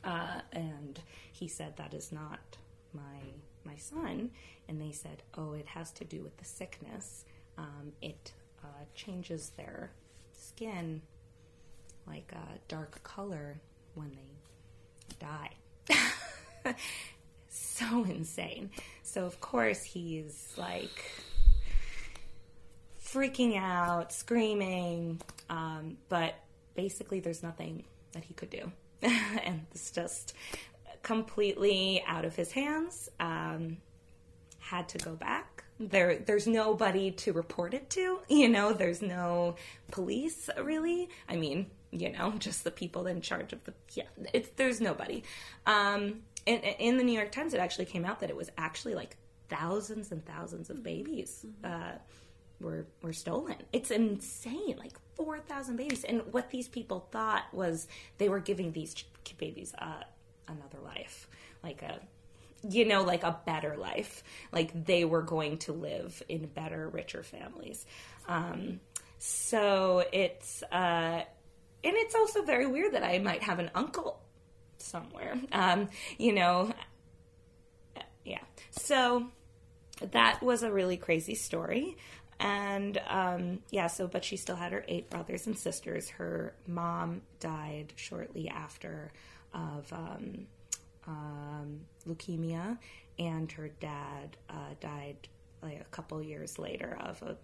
uh, 0.04 0.42
and 0.52 1.00
he 1.32 1.48
said 1.48 1.78
that 1.78 1.94
is 1.94 2.12
not 2.12 2.58
my 2.94 3.22
my 3.64 3.76
son. 3.78 4.32
And 4.68 4.82
they 4.82 4.92
said, 4.92 5.24
oh, 5.38 5.54
it 5.54 5.68
has 5.68 5.92
to 5.94 6.06
do 6.06 6.22
with 6.22 6.38
the 6.38 6.46
sickness. 6.46 7.26
Um, 7.58 7.92
it 8.02 8.32
uh, 8.64 8.86
changes 8.96 9.52
their 9.58 9.92
skin 10.34 11.02
like 12.08 12.32
a 12.34 12.60
dark 12.68 13.04
color 13.04 13.60
when 13.96 14.12
they 14.12 15.16
die. 15.20 16.76
so 17.50 18.04
insane. 18.06 18.70
So, 19.04 19.26
of 19.26 19.42
course, 19.42 19.84
he's 19.84 20.54
like 20.58 21.12
freaking 23.04 23.58
out, 23.58 24.14
screaming, 24.14 25.20
um, 25.50 25.98
but 26.08 26.36
basically, 26.76 27.20
there's 27.20 27.44
nothing 27.44 27.84
that 28.14 28.24
he 28.24 28.34
could 28.34 28.50
do. 28.50 28.72
and 29.02 29.66
it's 29.72 29.92
just 29.92 30.34
completely 31.04 32.04
out 32.08 32.26
of 32.26 32.36
his 32.36 32.52
hands. 32.52 33.10
Um, 33.20 33.78
had 34.60 34.88
to 34.90 34.98
go 35.00 35.14
back. 35.14 35.64
There, 35.80 36.20
there's 36.20 36.48
nobody 36.48 37.12
to 37.12 37.34
report 37.34 37.74
it 37.74 37.90
to. 37.92 38.20
You 38.30 38.48
know, 38.48 38.74
there's 38.74 39.02
no 39.02 39.56
police 39.92 40.50
really. 40.62 41.10
I 41.28 41.36
mean, 41.36 41.68
you 41.92 42.12
know, 42.12 42.34
just 42.38 42.64
the 42.64 42.72
people 42.72 43.08
in 43.08 43.22
charge 43.22 43.54
of 43.54 43.64
the. 43.66 43.74
Yeah, 43.94 44.04
it's 44.34 44.50
there's 44.56 44.80
nobody. 44.80 45.24
Um, 45.66 46.22
in, 46.46 46.60
in 46.60 46.98
the 46.98 47.04
New 47.04 47.14
York 47.14 47.32
Times, 47.32 47.54
it 47.54 47.60
actually 47.60 47.86
came 47.86 48.06
out 48.06 48.22
that 48.22 48.30
it 48.30 48.36
was 48.36 48.50
actually 48.58 48.96
like 48.96 49.18
thousands 49.50 50.12
and 50.12 50.26
thousands 50.26 50.70
of 50.70 50.82
babies 50.82 51.46
uh, 51.64 51.92
were 52.62 52.86
were 53.02 53.14
stolen. 53.14 53.58
It's 53.74 53.92
insane, 53.92 54.76
like 54.78 54.94
four 55.16 55.40
thousand 55.40 55.78
babies. 55.78 56.04
And 56.04 56.22
what 56.32 56.50
these 56.50 56.68
people 56.68 57.08
thought 57.12 57.44
was 57.54 57.88
they 58.18 58.30
were 58.30 58.40
giving 58.40 58.72
these 58.72 58.96
babies 59.38 59.74
uh, 59.78 60.04
another 60.48 60.80
life, 60.84 61.28
like 61.64 61.82
a 61.82 62.00
you 62.68 62.86
know, 62.86 63.04
like 63.04 63.24
a 63.24 63.40
better 63.46 63.76
life. 63.76 64.24
Like 64.52 64.86
they 64.86 65.06
were 65.06 65.22
going 65.22 65.58
to 65.60 65.74
live 65.74 66.22
in 66.30 66.46
better, 66.48 66.88
richer 66.90 67.24
families. 67.24 67.86
Um, 68.28 68.80
so 69.18 70.04
it's, 70.12 70.64
uh, 70.72 71.24
and 71.84 71.96
it's 71.96 72.16
also 72.16 72.44
very 72.44 72.68
weird 72.68 72.94
that 72.94 73.04
I 73.04 73.20
might 73.20 73.44
have 73.44 73.60
an 73.60 73.72
uncle 73.74 74.22
somewhere. 74.78 75.40
Um, 75.52 75.90
you 76.18 76.34
know, 76.34 76.72
yeah. 78.24 78.42
So 78.72 79.28
that 80.12 80.42
was 80.42 80.64
a 80.64 80.72
really 80.72 80.98
crazy 80.98 81.36
story. 81.36 81.98
And 82.42 83.00
um, 83.08 83.60
yeah, 83.70 83.86
so, 83.86 84.08
but 84.08 84.26
she 84.26 84.36
still 84.36 84.56
had 84.56 84.72
her 84.72 84.84
eight 84.88 85.10
brothers 85.12 85.46
and 85.46 85.58
sisters. 85.58 86.10
Her 86.10 86.56
mom 86.68 87.22
died 87.40 87.94
shortly 87.96 88.50
after 88.50 89.12
of 89.54 89.92
um, 89.94 90.48
um, 91.08 91.82
leukemia, 92.08 92.80
and 93.20 93.52
her 93.52 93.70
dad 93.80 94.38
uh, 94.50 94.74
died 94.80 95.28
like 95.62 95.80
a 95.80 95.90
couple 95.92 96.22
years 96.24 96.58
later 96.58 96.98
of 97.02 97.22
a 97.22 97.38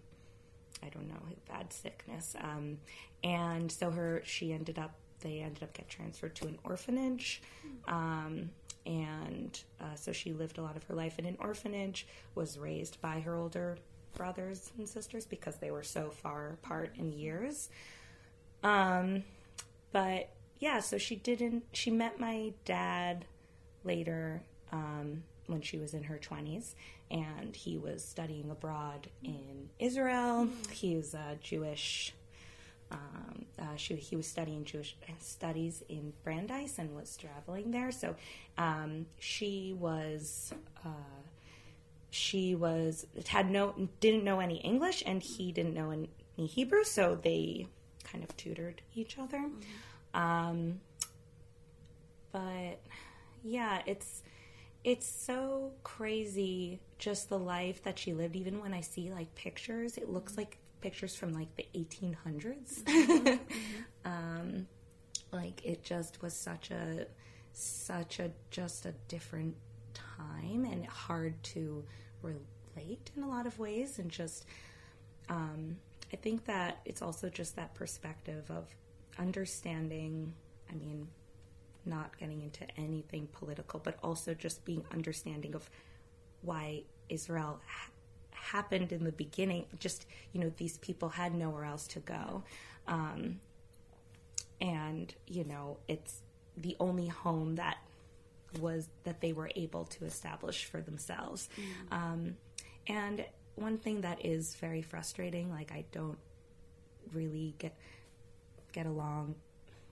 I 0.84 0.90
don't 0.90 1.08
know 1.08 1.16
bad 1.48 1.72
sickness. 1.72 2.36
Um, 2.40 2.78
and 3.24 3.72
so 3.72 3.92
her 3.92 4.22
she 4.26 4.52
ended 4.52 4.80
up 4.80 4.96
they 5.22 5.40
ended 5.40 5.64
up 5.64 5.74
get 5.74 5.90
transferred 5.90 6.36
to 6.36 6.48
an 6.48 6.58
orphanage. 6.64 7.42
Um, 7.88 8.50
and 8.86 9.60
uh, 9.82 9.96
so 9.96 10.12
she 10.12 10.34
lived 10.34 10.58
a 10.58 10.62
lot 10.62 10.78
of 10.78 10.84
her 10.86 10.96
life 10.96 11.20
in 11.20 11.26
an 11.26 11.38
orphanage, 11.40 12.08
was 12.36 12.58
raised 12.58 13.02
by 13.02 13.20
her 13.20 13.36
older 13.36 13.78
brothers 14.18 14.72
and 14.78 14.90
sisters 14.90 15.26
because 15.26 15.58
they 15.58 15.72
were 15.72 15.84
so 15.84 16.10
far 16.10 16.50
apart 16.50 16.92
in 16.98 17.14
years. 17.14 17.70
Um, 18.64 19.24
but 19.92 20.30
yeah, 20.60 20.80
so 20.80 20.98
she 20.98 21.16
didn't, 21.16 21.64
she 21.72 21.92
met 21.92 22.20
my 22.20 22.54
dad 22.66 23.26
later 23.84 24.42
um, 24.72 25.24
when 25.46 25.62
she 25.62 25.78
was 25.78 25.94
in 25.94 26.04
her 26.04 26.18
20s, 26.18 26.74
and 27.10 27.56
he 27.56 27.78
was 27.78 28.04
studying 28.04 28.50
abroad 28.50 29.08
in 29.24 29.70
Israel. 29.80 30.50
He's 30.72 31.14
a 31.14 31.38
Jewish. 31.42 32.14
Um, 32.92 33.46
uh, 33.60 33.76
she, 33.76 33.96
he 33.96 34.16
was 34.16 34.28
studying 34.28 34.64
Jewish 34.64 34.96
studies 35.20 35.84
in 35.90 36.14
Brandeis 36.24 36.80
and 36.80 36.96
was 36.96 37.16
traveling 37.18 37.72
there. 37.72 37.92
So 37.92 38.16
um, 38.58 39.06
she 39.20 39.76
was 39.78 40.54
uh, 40.86 40.90
she 42.18 42.56
was 42.56 43.06
had 43.28 43.50
no 43.50 43.90
didn't 44.00 44.24
know 44.24 44.40
any 44.40 44.58
English 44.58 45.04
and 45.06 45.22
he 45.22 45.52
didn't 45.52 45.74
know 45.74 45.92
any 45.92 46.10
Hebrew. 46.48 46.84
So 46.84 47.18
they 47.22 47.68
kind 48.04 48.24
of 48.24 48.36
tutored 48.38 48.82
each 48.96 49.18
other. 49.18 49.38
Mm-hmm. 49.38 50.20
Um, 50.20 50.82
but 52.32 52.82
yeah, 53.44 53.82
it's 53.86 54.24
it's 54.84 55.08
so 55.08 55.72
crazy 55.84 56.80
just 56.98 57.30
the 57.30 57.40
life 57.40 57.84
that 57.84 58.00
she 58.00 58.14
lived. 58.14 58.36
Even 58.36 58.62
when 58.62 58.74
I 58.74 58.82
see 58.82 59.12
like 59.12 59.34
pictures, 59.36 59.98
it 59.98 60.10
looks 60.10 60.38
like 60.38 60.58
pictures 60.82 61.16
from 61.16 61.34
like 61.34 61.56
the 61.56 61.66
1800s. 61.76 62.84
Mm-hmm. 64.08 64.12
um, 64.12 64.68
like 65.32 65.66
it 65.66 65.84
just 65.84 66.22
was 66.22 66.34
such 66.34 66.72
a 66.72 67.08
such 67.52 68.20
a 68.20 68.32
just 68.50 68.86
a 68.86 68.94
different 69.08 69.56
time 69.94 70.66
and 70.66 70.86
hard 70.86 71.42
to 71.44 71.84
relate 72.22 73.12
in 73.16 73.24
a 73.24 73.28
lot 73.28 73.46
of 73.46 73.58
ways 73.60 74.00
and 74.00 74.10
just 74.12 74.46
um, 75.30 75.78
i 76.14 76.16
think 76.16 76.46
that 76.46 76.80
it's 76.86 77.02
also 77.02 77.30
just 77.30 77.56
that 77.56 77.74
perspective 77.74 78.50
of 78.50 78.66
understanding 79.18 80.34
i 80.72 80.76
mean 80.76 81.08
not 81.88 82.18
getting 82.20 82.42
into 82.42 82.66
anything 82.78 83.28
political, 83.32 83.80
but 83.80 83.98
also 84.04 84.34
just 84.34 84.64
being 84.66 84.84
understanding 84.92 85.56
of 85.56 85.70
why 86.42 86.84
Israel 87.10 87.60
ha- 87.66 87.92
happened 88.32 88.92
in 88.92 89.04
the 89.04 89.12
beginning. 89.12 89.66
Just, 89.80 90.06
you 90.34 90.42
know, 90.42 90.52
these 90.58 90.78
people 90.78 91.10
had 91.10 91.34
nowhere 91.34 91.64
else 91.64 91.88
to 91.88 92.00
go. 92.00 92.44
Um, 92.88 93.40
and, 94.62 95.14
you 95.26 95.44
know, 95.44 95.78
it's 95.88 96.22
the 96.56 96.76
only 96.80 97.08
home 97.08 97.56
that 97.56 97.78
was 98.60 98.90
that 99.04 99.22
they 99.22 99.34
were 99.34 99.50
able 99.56 99.86
to 99.86 100.06
establish 100.06 100.66
for 100.66 100.82
themselves. 100.82 101.50
Mm. 101.58 101.96
Um, 101.96 102.38
and 102.88 103.26
one 103.56 103.78
thing 103.78 104.02
that 104.02 104.26
is 104.26 104.56
very 104.56 104.82
frustrating, 104.82 105.52
like 105.52 105.72
I 105.72 105.86
don't 105.92 106.18
really 107.14 107.56
get 107.58 107.76
get 108.72 108.86
along 108.86 109.36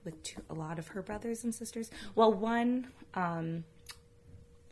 with 0.04 0.22
two, 0.22 0.40
a 0.48 0.54
lot 0.54 0.78
of 0.78 0.88
her 0.88 1.02
brothers 1.02 1.44
and 1.44 1.54
sisters. 1.54 1.90
Well, 2.14 2.32
one 2.32 2.88
um, 3.14 3.64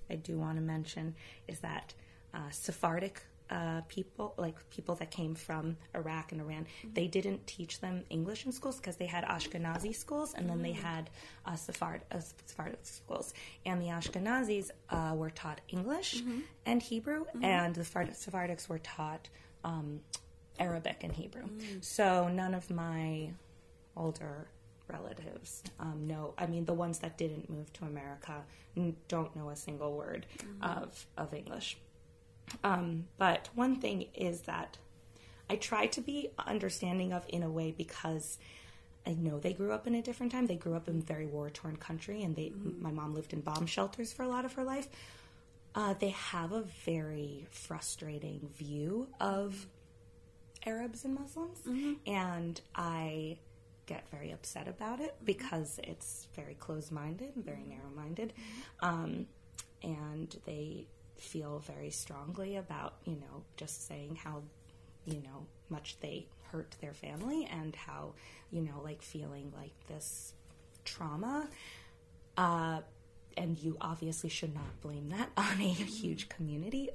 I 0.09 0.17
do 0.17 0.39
want 0.39 0.57
to 0.57 0.63
mention 0.63 1.15
is 1.49 1.61
that 1.61 1.95
uh, 2.33 2.51
Sephardic 2.51 3.23
uh, 3.51 3.83
people, 3.89 4.35
like 4.37 4.57
people 4.71 4.95
that 4.97 5.11
came 5.11 5.35
from 5.35 5.77
Iraq 5.95 6.33
and 6.33 6.41
Iran, 6.41 6.65
mm-hmm. 6.65 6.95
they 6.95 7.07
didn't 7.07 7.47
teach 7.47 7.81
them 7.81 8.05
English 8.11 8.47
in 8.47 8.53
schools 8.53 8.77
because 8.77 8.97
they 8.97 9.07
had 9.07 9.25
Ashkenazi 9.25 9.95
schools 9.95 10.35
and 10.35 10.49
then 10.49 10.63
they 10.63 10.73
mm. 10.73 10.83
had 10.83 11.11
uh, 11.45 11.53
Sephard, 11.53 12.01
uh, 12.11 12.21
Sephardic 12.47 12.81
schools. 12.83 13.35
And 13.67 13.81
the 13.81 13.87
Ashkenazis 13.87 14.71
uh, 14.91 15.15
were 15.15 15.31
taught 15.31 15.61
English 15.69 16.23
mm-hmm. 16.23 16.41
and 16.67 16.83
Hebrew, 16.83 17.25
mm-hmm. 17.25 17.45
and 17.45 17.75
the 17.75 17.83
Sephardics 17.83 18.69
were 18.69 18.79
taught 18.79 19.29
um, 19.63 20.01
Arabic 20.59 20.99
and 21.03 21.13
Hebrew. 21.13 21.45
Mm. 21.45 21.85
So 21.85 22.29
none 22.29 22.55
of 22.55 22.71
my 22.71 23.31
older 23.97 24.49
relatives 24.89 25.63
um, 25.81 26.07
know. 26.07 26.35
I 26.37 26.47
mean, 26.47 26.65
the 26.65 26.75
ones 26.75 26.99
that 27.01 27.17
didn't 27.17 27.49
move 27.49 27.73
to 27.75 27.85
America 27.85 28.43
don't 29.09 29.35
know 29.37 29.51
a 29.51 29.57
single 29.57 29.97
word 29.97 30.27
mm-hmm. 30.39 30.65
of 30.65 31.07
of 31.17 31.33
English. 31.35 31.79
Um, 32.63 33.07
but 33.19 33.49
one 33.55 33.77
thing 33.77 34.07
is 34.15 34.43
that 34.43 34.79
I 35.49 35.57
try 35.57 35.87
to 35.89 36.01
be 36.01 36.31
understanding 36.39 37.13
of 37.13 37.25
in 37.29 37.43
a 37.43 37.51
way 37.51 37.75
because 37.77 38.39
I 39.07 39.13
know 39.15 39.39
they 39.39 39.53
grew 39.53 39.73
up 39.73 39.87
in 39.87 39.95
a 39.95 40.03
different 40.03 40.33
time. 40.33 40.47
They 40.47 40.57
grew 40.57 40.75
up 40.75 40.89
in 40.89 40.99
a 40.99 41.03
very 41.03 41.27
war 41.27 41.51
torn 41.51 41.77
country, 41.77 42.23
and 42.23 42.35
they 42.35 42.47
mm-hmm. 42.47 42.83
my 42.83 42.91
mom 42.91 43.15
lived 43.15 43.33
in 43.33 43.41
bomb 43.41 43.67
shelters 43.67 44.13
for 44.13 44.23
a 44.23 44.29
lot 44.29 44.45
of 44.45 44.55
her 44.55 44.65
life. 44.65 44.89
Uh, 45.75 45.95
they 45.99 46.11
have 46.11 46.53
a 46.53 46.63
very 46.85 47.47
frustrating 47.51 48.49
view 48.57 49.09
of 49.21 49.67
Arabs 50.65 51.05
and 51.05 51.15
Muslims, 51.15 51.59
mm-hmm. 51.67 51.95
and 52.07 52.61
I 52.75 53.39
get 53.87 54.09
very 54.11 54.31
upset 54.31 54.67
about 54.69 55.01
it 55.01 55.15
because 55.25 55.79
it's 55.83 56.27
very 56.35 56.55
close 56.55 56.91
minded, 56.91 57.33
very 57.37 57.65
narrow 57.69 57.91
minded. 57.95 58.33
Um, 58.81 59.27
and 59.83 60.35
they 60.47 60.87
feel 61.25 61.61
very 61.61 61.91
strongly 61.91 62.57
about, 62.57 62.95
you 63.05 63.15
know, 63.15 63.43
just 63.57 63.87
saying 63.87 64.17
how, 64.17 64.43
you 65.05 65.23
know, 65.23 65.47
much 65.69 65.97
they 66.01 66.27
hurt 66.53 66.77
their 66.81 66.93
family 66.93 67.49
and 67.51 67.75
how, 67.75 68.13
you 68.51 68.61
know, 68.61 68.81
like 68.83 69.03
feeling 69.03 69.53
like 69.57 69.73
this 69.89 70.33
trauma. 70.85 71.49
Uh, 72.37 72.81
and 73.37 73.59
you 73.59 73.77
obviously 73.81 74.31
should 74.31 74.55
not 74.55 74.81
blame 74.81 75.09
that 75.11 75.31
on 75.37 75.61
a 75.61 75.69
huge 75.69 76.29
community. 76.29 76.91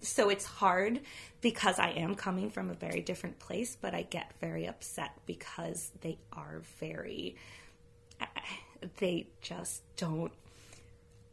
So 0.00 0.28
it's 0.28 0.44
hard 0.44 1.00
because 1.40 1.78
I 1.78 1.90
am 1.90 2.14
coming 2.14 2.50
from 2.50 2.70
a 2.70 2.74
very 2.74 3.00
different 3.00 3.38
place, 3.38 3.76
but 3.80 3.94
I 3.94 4.02
get 4.02 4.32
very 4.40 4.66
upset 4.66 5.12
because 5.24 5.90
they 6.02 6.18
are 6.32 6.60
very, 6.78 7.36
they 8.98 9.28
just 9.40 9.82
don't 9.96 10.32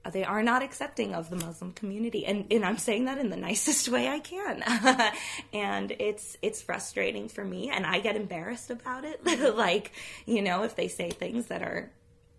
they 0.09 0.23
are 0.23 0.41
not 0.41 0.63
accepting 0.63 1.13
of 1.13 1.29
the 1.29 1.35
Muslim 1.35 1.73
community, 1.73 2.25
and 2.25 2.45
and 2.51 2.65
I'm 2.65 2.77
saying 2.77 3.05
that 3.05 3.17
in 3.17 3.29
the 3.29 3.37
nicest 3.49 3.89
way 3.89 4.07
I 4.07 4.19
can, 4.19 4.63
and 5.53 5.91
it's 5.99 6.37
it's 6.41 6.61
frustrating 6.61 7.29
for 7.29 7.43
me, 7.43 7.69
and 7.69 7.85
I 7.85 7.99
get 7.99 8.15
embarrassed 8.15 8.71
about 8.71 9.05
it. 9.05 9.23
like 9.55 9.91
you 10.25 10.41
know, 10.41 10.63
if 10.63 10.75
they 10.75 10.87
say 10.87 11.09
things 11.09 11.47
that 11.47 11.61
are 11.61 11.91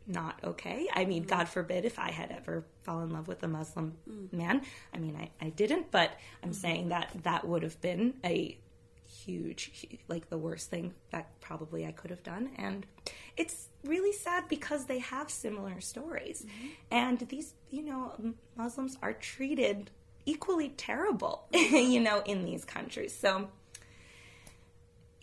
not 0.06 0.38
okay. 0.42 0.88
I 0.92 1.04
mean, 1.04 1.22
God 1.22 1.48
forbid 1.48 1.84
if 1.84 1.98
I 1.98 2.10
had 2.10 2.32
ever 2.32 2.64
fallen 2.82 3.08
in 3.08 3.14
love 3.14 3.28
with 3.28 3.42
a 3.44 3.48
Muslim 3.48 3.94
mm. 4.08 4.32
man. 4.32 4.62
I 4.92 4.98
mean, 4.98 5.16
I, 5.16 5.30
I 5.44 5.50
didn't, 5.50 5.92
but 5.92 6.10
I'm 6.42 6.50
mm-hmm. 6.50 6.60
saying 6.60 6.88
that 6.88 7.10
that 7.22 7.46
would 7.46 7.62
have 7.62 7.80
been 7.80 8.14
a 8.24 8.58
huge, 9.24 9.98
like 10.08 10.28
the 10.30 10.38
worst 10.38 10.70
thing 10.70 10.94
that 11.10 11.28
probably 11.40 11.86
I 11.86 11.92
could 11.92 12.10
have 12.10 12.22
done. 12.22 12.50
And 12.56 12.86
it's 13.36 13.68
really 13.84 14.12
sad 14.12 14.48
because 14.48 14.86
they 14.86 14.98
have 14.98 15.30
similar 15.30 15.80
stories. 15.80 16.44
Mm-hmm. 16.46 16.66
And 16.90 17.18
these, 17.28 17.54
you 17.70 17.82
know, 17.82 18.12
Muslims 18.56 18.98
are 19.02 19.12
treated 19.12 19.90
equally 20.26 20.70
terrible, 20.70 21.44
you 21.52 22.00
know, 22.00 22.22
in 22.24 22.44
these 22.44 22.64
countries. 22.64 23.14
So, 23.14 23.48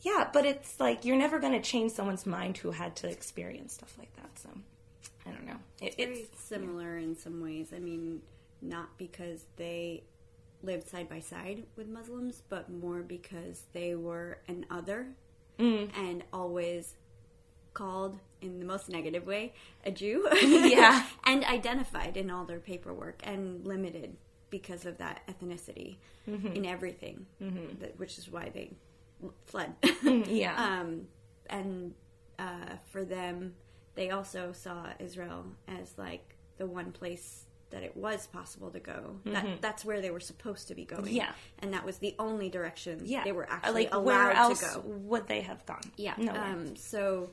yeah, 0.01 0.29
but 0.32 0.46
it's 0.46 0.79
like 0.79 1.06
you're 1.06 1.18
never 1.18 1.39
going 1.39 1.53
to 1.53 1.62
change 1.62 1.91
someone's 1.91 2.25
mind 2.25 2.58
who 2.58 2.72
had 2.72 2.96
to 2.98 3.10
experience 3.10 3.74
stuff 3.74 3.96
like 3.98 4.13
that. 4.15 4.39
So, 4.39 4.50
I 5.25 5.32
don't 5.32 5.46
know. 5.46 5.58
It, 5.82 5.96
it's, 5.98 6.20
it's 6.20 6.44
similar 6.44 6.98
yeah. 6.98 7.06
in 7.06 7.18
some 7.18 7.41
ways. 7.41 7.72
I 7.75 7.79
mean, 7.79 8.22
not 8.62 8.98
because 8.98 9.46
they 9.58 10.03
lived 10.62 10.88
side 10.88 11.10
by 11.10 11.20
side 11.20 11.63
with 11.75 11.88
Muslims, 11.88 12.44
but 12.50 12.70
more 12.70 13.01
because 13.01 13.63
they 13.74 13.96
were 13.96 14.39
an 14.48 14.66
other 14.70 15.08
mm. 15.58 15.89
and 15.98 16.24
always 16.34 16.96
called 17.74 18.20
in 18.42 18.60
the 18.60 18.66
most 18.66 18.89
negative 18.89 19.25
way 19.25 19.54
a 19.86 19.92
Jew. 19.92 20.28
yeah. 20.42 21.06
and 21.25 21.44
identified 21.46 22.18
in 22.18 22.30
all 22.30 22.46
their 22.46 22.60
paperwork 22.60 23.22
and 23.24 23.66
limited 23.66 24.16
because 24.50 24.86
of 24.86 24.98
that 24.98 25.22
ethnicity 25.28 25.98
mm-hmm. 26.28 26.48
in 26.48 26.66
everything, 26.66 27.25
mm-hmm. 27.42 27.86
which 27.98 28.18
is 28.18 28.30
why 28.30 28.50
they 28.54 28.72
fled. 29.46 29.74
yeah. 30.04 30.56
Um, 30.56 31.08
and 31.50 31.94
uh, 32.38 32.75
for 32.92 33.04
them, 33.04 33.54
they 33.96 34.10
also 34.10 34.51
saw 34.51 34.88
Israel 35.00 35.46
as 35.68 35.98
like 35.98 36.36
the 36.58 36.66
one 36.66 36.92
place 36.92 37.46
that 37.71 37.83
it 37.83 37.95
was 37.95 38.27
possible 38.27 38.69
to 38.71 38.79
go. 38.79 38.91
Mm-hmm. 39.25 39.33
That 39.33 39.61
that's 39.61 39.85
where 39.85 40.01
they 40.01 40.11
were 40.11 40.19
supposed 40.19 40.67
to 40.69 40.75
be 40.75 40.85
going. 40.85 41.13
Yeah, 41.13 41.31
and 41.59 41.73
that 41.73 41.85
was 41.85 41.97
the 41.97 42.15
only 42.19 42.49
direction. 42.49 43.01
Yeah. 43.03 43.23
they 43.23 43.31
were 43.31 43.47
actually 43.49 43.83
like 43.85 43.93
allowed 43.93 44.05
where 44.05 44.31
else 44.31 44.59
to 44.59 44.65
go. 44.65 44.83
Would 44.85 45.27
they 45.27 45.41
have 45.41 45.65
gone? 45.65 45.81
Yeah. 45.95 46.13
No 46.17 46.33
um, 46.33 46.75
so 46.75 47.29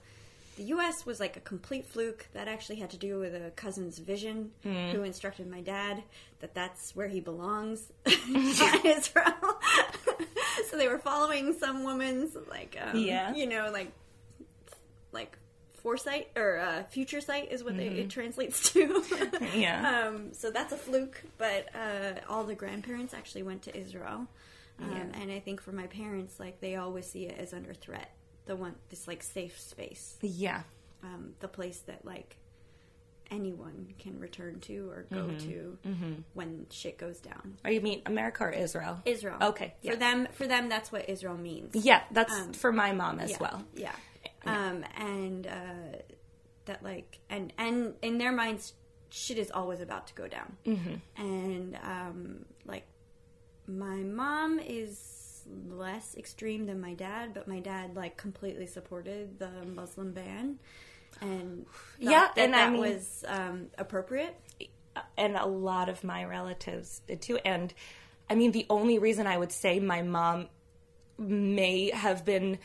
the 0.57 0.65
U.S. 0.65 1.05
was 1.05 1.21
like 1.21 1.37
a 1.37 1.41
complete 1.41 1.87
fluke. 1.87 2.27
That 2.33 2.49
actually 2.49 2.77
had 2.77 2.91
to 2.91 2.97
do 2.97 3.19
with 3.19 3.35
a 3.35 3.51
cousin's 3.57 3.99
vision, 3.99 4.53
mm. 4.65 4.93
who 4.93 5.03
instructed 5.03 5.51
my 5.51 5.61
dad 5.61 6.03
that 6.41 6.55
that's 6.55 6.95
where 6.95 7.09
he 7.09 7.21
belongs, 7.21 7.93
Israel. 8.05 9.25
so 10.71 10.77
they 10.77 10.89
were 10.89 10.99
following 10.99 11.55
some 11.59 11.85
woman's 11.85 12.37
like, 12.49 12.77
um, 12.81 12.99
yeah, 12.99 13.35
you 13.35 13.47
know, 13.47 13.71
like 13.73 13.93
like 15.13 15.37
foresight 15.87 16.29
or 16.35 16.59
uh, 16.59 16.83
future 16.91 17.21
sight 17.21 17.53
is 17.53 17.63
what 17.63 17.75
mm-hmm. 17.75 17.95
they, 17.95 18.01
it 18.01 18.11
translates 18.11 18.73
to. 18.73 19.05
yeah. 19.55 20.03
Um, 20.07 20.33
so 20.33 20.51
that's 20.51 20.73
a 20.73 20.77
fluke, 20.77 21.23
but 21.39 21.69
uh, 21.75 22.21
all 22.29 22.43
the 22.43 22.57
grandparents 22.57 23.15
actually 23.15 23.45
went 23.45 23.63
to 23.63 23.77
Israel, 23.77 24.27
um, 24.83 24.91
yeah. 24.91 25.21
and 25.21 25.31
I 25.31 25.39
think 25.39 25.61
for 25.61 25.71
my 25.71 25.87
parents, 25.87 26.41
like 26.41 26.61
they 26.61 26.75
always 26.75 27.07
see 27.09 27.27
it 27.27 27.39
as 27.39 27.53
under 27.53 27.73
threat. 27.73 28.11
The 28.47 28.57
one, 28.57 28.75
this 28.91 29.07
like 29.07 29.23
safe 29.23 29.61
space. 29.61 30.17
Yeah. 30.23 30.63
Um, 31.05 31.35
the 31.39 31.47
place 31.47 31.79
that 31.87 32.05
like 32.05 32.37
anyone 33.31 33.95
can 33.99 34.19
return 34.19 34.61
to 34.61 34.91
or 34.91 35.07
go 35.13 35.25
mm-hmm. 35.25 35.51
to 35.51 35.79
mm-hmm. 35.87 36.13
when 36.35 36.67
shit 36.71 36.99
goes 36.99 37.21
down. 37.21 37.59
Or 37.65 37.71
you 37.71 37.81
mean 37.81 38.03
America 38.07 38.45
or 38.45 38.51
Israel? 38.51 39.01
Israel. 39.05 39.39
Okay. 39.41 39.75
Yeah. 39.83 39.93
For 39.93 39.97
them, 39.99 40.29
for 40.33 40.47
them, 40.49 40.69
that's 40.69 40.91
what 40.91 41.09
Israel 41.09 41.37
means. 41.37 41.75
Yeah, 41.75 42.03
that's 42.11 42.33
um, 42.33 42.53
for 42.55 42.73
my 42.73 42.93
mom 42.93 43.21
as 43.21 43.39
well. 43.39 43.65
yeah, 43.75 43.93
well. 43.93 44.01
Yeah. 44.47 44.69
Um, 44.69 44.85
and 44.97 45.47
uh, 45.47 45.99
that 46.67 46.83
like 46.83 47.19
and 47.29 47.53
and 47.59 47.95
in 48.03 48.19
their 48.19 48.33
minds 48.33 48.75
shit 49.11 49.39
is 49.39 49.51
always 49.51 49.81
about 49.81 50.07
to 50.09 50.15
go 50.15 50.29
down. 50.29 50.57
Mm-hmm. 50.67 50.95
and 51.17 51.79
um, 51.83 52.45
like 52.67 52.87
my 53.67 53.97
mom 53.97 54.59
is 54.59 55.45
less 55.69 56.17
extreme 56.17 56.67
than 56.67 56.81
my 56.81 56.95
dad 56.95 57.33
but 57.33 57.47
my 57.47 57.61
dad 57.61 57.95
like 57.95 58.17
completely 58.17 58.67
supported 58.67 59.39
the 59.39 59.51
muslim 59.75 60.13
ban. 60.13 60.59
And 61.21 61.67
yeah 61.99 62.29
that 62.35 62.39
and 62.39 62.55
that 62.55 62.69
I 62.69 62.71
mean, 62.71 62.81
was 62.81 63.25
um, 63.27 63.67
appropriate. 63.79 64.37
And 65.17 65.37
a 65.37 65.47
lot 65.47 65.89
of 65.89 66.05
my 66.05 66.25
relatives 66.25 67.03
did 67.07 67.23
too. 67.23 67.39
And 67.45 67.73
i 68.29 68.35
mean 68.35 68.53
the 68.53 68.67
only 68.69 68.99
reason 68.99 69.27
i 69.27 69.37
would 69.37 69.53
say 69.53 69.79
my 69.79 70.03
mom 70.03 70.49
may 71.19 71.91
have 71.91 72.25
been 72.25 72.59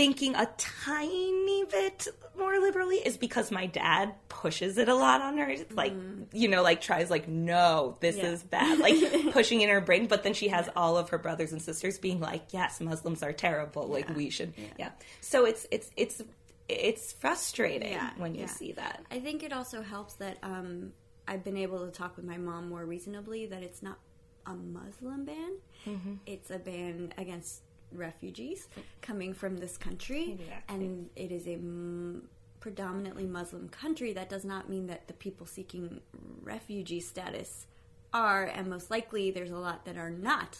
thinking 0.00 0.34
a 0.34 0.48
tiny 0.56 1.62
bit 1.70 2.08
more 2.38 2.58
liberally 2.58 2.96
is 2.96 3.18
because 3.18 3.50
my 3.50 3.66
dad 3.66 4.14
pushes 4.30 4.78
it 4.78 4.88
a 4.88 4.94
lot 4.94 5.20
on 5.20 5.36
her. 5.36 5.54
Like, 5.72 5.92
mm. 5.92 6.24
you 6.32 6.48
know, 6.48 6.62
like 6.62 6.80
tries 6.80 7.10
like, 7.10 7.28
no, 7.28 7.98
this 8.00 8.16
yeah. 8.16 8.30
is 8.30 8.42
bad. 8.42 8.78
Like 8.78 8.94
pushing 9.32 9.60
in 9.60 9.68
her 9.68 9.82
brain. 9.82 10.06
But 10.06 10.22
then 10.22 10.32
she 10.32 10.48
has 10.48 10.64
yeah. 10.68 10.72
all 10.74 10.96
of 10.96 11.10
her 11.10 11.18
brothers 11.18 11.52
and 11.52 11.60
sisters 11.60 11.98
being 11.98 12.18
like, 12.18 12.44
yes, 12.50 12.80
Muslims 12.80 13.22
are 13.22 13.34
terrible. 13.34 13.88
Like 13.88 14.08
yeah. 14.08 14.14
we 14.14 14.30
should. 14.30 14.54
Yeah. 14.78 14.88
So 15.20 15.44
it's, 15.44 15.66
it's, 15.70 15.90
it's, 15.98 16.22
it's 16.66 17.12
frustrating 17.12 17.98
when 18.16 18.34
you 18.34 18.46
see 18.46 18.72
that. 18.72 19.04
I 19.10 19.20
think 19.20 19.42
it 19.42 19.52
also 19.52 19.82
helps 19.82 20.14
that 20.14 20.38
um, 20.42 20.92
I've 21.28 21.44
been 21.44 21.58
able 21.58 21.84
to 21.84 21.92
talk 21.92 22.16
with 22.16 22.24
my 22.24 22.38
mom 22.38 22.70
more 22.70 22.86
reasonably 22.86 23.44
that 23.48 23.62
it's 23.62 23.82
not 23.82 23.98
a 24.46 24.54
Muslim 24.54 25.26
ban. 25.26 25.56
Mm-hmm. 25.86 26.14
It's 26.24 26.50
a 26.50 26.58
ban 26.58 27.12
against 27.18 27.60
refugees 27.92 28.68
coming 29.02 29.34
from 29.34 29.58
this 29.58 29.76
country, 29.76 30.32
exactly. 30.32 30.74
and 30.74 31.10
it 31.16 31.32
is 31.32 31.46
a 31.46 31.54
m- 31.54 32.28
predominantly 32.60 33.26
Muslim 33.26 33.68
country. 33.68 34.12
That 34.12 34.28
does 34.28 34.44
not 34.44 34.68
mean 34.68 34.86
that 34.86 35.06
the 35.08 35.14
people 35.14 35.46
seeking 35.46 36.00
refugee 36.42 37.00
status 37.00 37.66
are, 38.12 38.44
and 38.44 38.68
most 38.68 38.90
likely 38.90 39.30
there's 39.30 39.50
a 39.50 39.58
lot 39.58 39.84
that 39.84 39.96
are 39.96 40.10
not. 40.10 40.58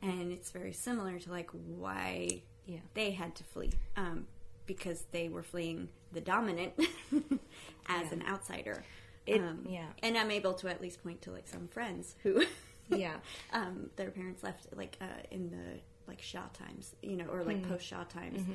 And 0.00 0.32
it's 0.32 0.50
very 0.50 0.72
similar 0.72 1.18
to 1.20 1.30
like 1.30 1.50
why 1.50 2.42
yeah. 2.66 2.78
they 2.94 3.12
had 3.12 3.34
to 3.36 3.44
flee 3.44 3.70
um, 3.96 4.26
because 4.66 5.04
they 5.12 5.28
were 5.28 5.42
fleeing 5.42 5.88
the 6.12 6.20
dominant 6.20 6.72
as 7.86 8.06
yeah. 8.06 8.12
an 8.12 8.24
outsider. 8.28 8.84
It, 9.26 9.40
um, 9.40 9.64
yeah, 9.68 9.86
and 10.02 10.16
I'm 10.18 10.30
able 10.30 10.54
to 10.54 10.68
at 10.68 10.80
least 10.80 11.02
point 11.02 11.22
to 11.22 11.30
like 11.30 11.46
some 11.46 11.68
friends 11.68 12.16
who, 12.24 12.44
yeah, 12.88 13.14
um, 13.52 13.90
their 13.94 14.10
parents 14.10 14.42
left 14.42 14.66
like 14.74 14.96
uh, 15.00 15.22
in 15.30 15.50
the 15.50 15.78
like 16.08 16.20
Shah 16.20 16.48
times, 16.52 16.94
you 17.02 17.16
know, 17.16 17.26
or 17.26 17.42
like 17.44 17.58
mm-hmm. 17.58 17.70
post 17.70 17.86
Shah 17.86 18.04
times 18.04 18.42
mm-hmm. 18.42 18.52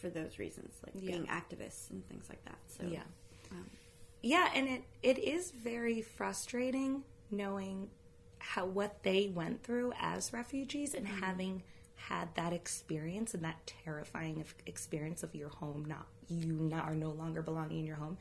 for 0.00 0.08
those 0.08 0.38
reasons, 0.38 0.74
like 0.84 0.94
yeah. 1.02 1.12
being 1.12 1.26
activists 1.26 1.90
and 1.90 2.06
things 2.08 2.26
like 2.28 2.44
that. 2.44 2.58
So 2.66 2.86
yeah, 2.86 3.02
um, 3.50 3.70
yeah, 4.22 4.48
and 4.54 4.68
it 4.68 4.82
it 5.02 5.18
is 5.18 5.50
very 5.50 6.02
frustrating 6.02 7.04
knowing 7.30 7.88
how 8.38 8.66
what 8.66 9.02
they 9.02 9.30
went 9.34 9.62
through 9.62 9.92
as 10.00 10.32
refugees 10.32 10.94
and 10.94 11.06
mm-hmm. 11.06 11.20
having 11.20 11.62
had 11.96 12.28
that 12.34 12.52
experience 12.52 13.32
and 13.32 13.42
that 13.42 13.72
terrifying 13.84 14.44
experience 14.66 15.22
of 15.22 15.34
your 15.34 15.48
home 15.48 15.84
not 15.86 16.06
you 16.28 16.52
not 16.52 16.84
are 16.84 16.94
no 16.94 17.10
longer 17.10 17.40
belonging 17.40 17.80
in 17.80 17.86
your 17.86 17.96
home 17.96 18.18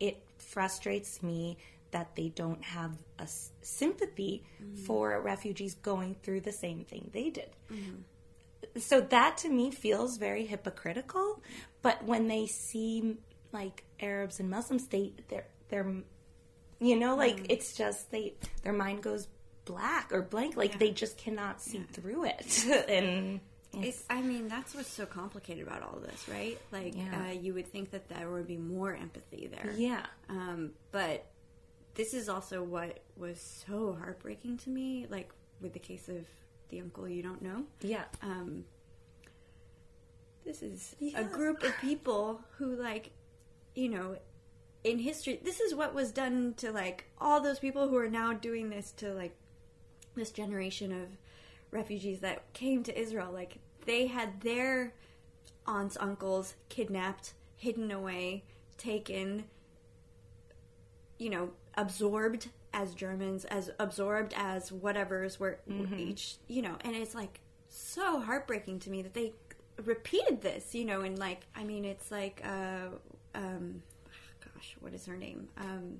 it 0.00 0.22
frustrates 0.38 1.22
me 1.22 1.58
that 1.90 2.14
they 2.16 2.28
don't 2.28 2.62
have 2.62 2.92
a 3.18 3.28
sympathy 3.62 4.44
mm-hmm. 4.62 4.84
for 4.84 5.20
refugees 5.20 5.74
going 5.74 6.14
through 6.22 6.40
the 6.40 6.52
same 6.52 6.84
thing 6.84 7.10
they 7.12 7.30
did. 7.30 7.50
Mm-hmm. 7.72 8.78
So 8.78 9.00
that 9.00 9.38
to 9.38 9.48
me 9.48 9.70
feels 9.70 10.18
very 10.18 10.46
hypocritical. 10.46 11.42
But 11.82 12.04
when 12.04 12.28
they 12.28 12.46
see 12.46 13.16
like 13.52 13.84
Arabs 14.00 14.40
and 14.40 14.50
Muslims, 14.50 14.86
they 14.88 15.12
they're 15.28 15.46
they're 15.68 15.94
you 16.80 16.96
know 16.98 17.16
like 17.16 17.36
mm-hmm. 17.36 17.46
it's 17.50 17.76
just 17.76 18.10
they 18.10 18.34
their 18.62 18.72
mind 18.72 19.02
goes 19.02 19.28
black 19.64 20.12
or 20.12 20.22
blank 20.22 20.56
like 20.56 20.72
yeah. 20.72 20.78
they 20.78 20.90
just 20.90 21.18
cannot 21.18 21.60
see 21.60 21.78
yeah. 21.78 21.84
through 21.92 22.24
it 22.24 22.64
and 22.88 23.40
it's, 23.74 24.02
I 24.08 24.22
mean, 24.22 24.48
that's 24.48 24.74
what's 24.74 24.90
so 24.90 25.06
complicated 25.06 25.66
about 25.66 25.82
all 25.82 25.98
this, 26.00 26.28
right? 26.28 26.58
Like, 26.72 26.96
yeah. 26.96 27.28
uh, 27.28 27.32
you 27.32 27.54
would 27.54 27.68
think 27.68 27.90
that 27.90 28.08
there 28.08 28.30
would 28.30 28.46
be 28.46 28.56
more 28.56 28.94
empathy 28.94 29.48
there. 29.48 29.72
Yeah. 29.76 30.04
Um, 30.28 30.70
but 30.90 31.26
this 31.98 32.14
is 32.14 32.28
also 32.28 32.62
what 32.62 33.00
was 33.16 33.38
so 33.66 33.98
heartbreaking 34.00 34.56
to 34.58 34.70
me, 34.70 35.06
like 35.10 35.30
with 35.60 35.72
the 35.72 35.80
case 35.80 36.08
of 36.08 36.24
the 36.70 36.80
uncle 36.80 37.08
you 37.08 37.22
don't 37.22 37.42
know. 37.42 37.64
Yeah. 37.82 38.04
Um, 38.22 38.64
this 40.44 40.62
is 40.62 40.94
Yeah. 41.00 41.20
a 41.20 41.24
group 41.24 41.62
of 41.64 41.76
people 41.80 42.40
who 42.56 42.76
like 42.76 43.10
you 43.74 43.88
know 43.88 44.16
in 44.84 44.98
history 45.00 45.40
this 45.42 45.60
is 45.60 45.74
what 45.74 45.92
was 45.92 46.12
done 46.12 46.54
to 46.58 46.70
like 46.72 47.04
all 47.20 47.40
those 47.40 47.58
people 47.58 47.88
who 47.88 47.96
are 47.96 48.08
now 48.08 48.32
doing 48.32 48.70
this 48.70 48.92
to 48.92 49.12
like 49.12 49.36
this 50.14 50.30
generation 50.30 50.92
of 50.92 51.08
refugees 51.70 52.20
that 52.20 52.50
came 52.54 52.82
to 52.84 52.98
Israel 52.98 53.30
like 53.32 53.58
they 53.84 54.06
had 54.06 54.40
their 54.40 54.94
aunts 55.66 55.96
uncles 56.00 56.54
kidnapped 56.68 57.34
hidden 57.56 57.90
away 57.90 58.44
taken 58.78 59.44
you 61.18 61.30
know 61.30 61.50
absorbed 61.76 62.48
as 62.72 62.94
Germans 62.94 63.44
as 63.46 63.70
absorbed 63.78 64.34
as 64.36 64.70
whatever's 64.70 65.38
were 65.40 65.58
each 65.98 66.36
you 66.48 66.62
know 66.62 66.76
and 66.82 66.94
it's 66.94 67.14
like 67.14 67.40
so 67.68 68.20
heartbreaking 68.20 68.78
to 68.80 68.90
me 68.90 69.02
that 69.02 69.14
they 69.14 69.32
repeated 69.84 70.40
this 70.42 70.74
you 70.74 70.84
know 70.84 71.02
and 71.02 71.18
like 71.18 71.46
I 71.54 71.64
mean 71.64 71.84
it's 71.84 72.10
like 72.10 72.42
uh 72.44 72.88
um 73.34 73.82
gosh 74.54 74.76
what 74.80 74.94
is 74.94 75.06
her 75.06 75.16
name? 75.16 75.48
Um 75.56 75.98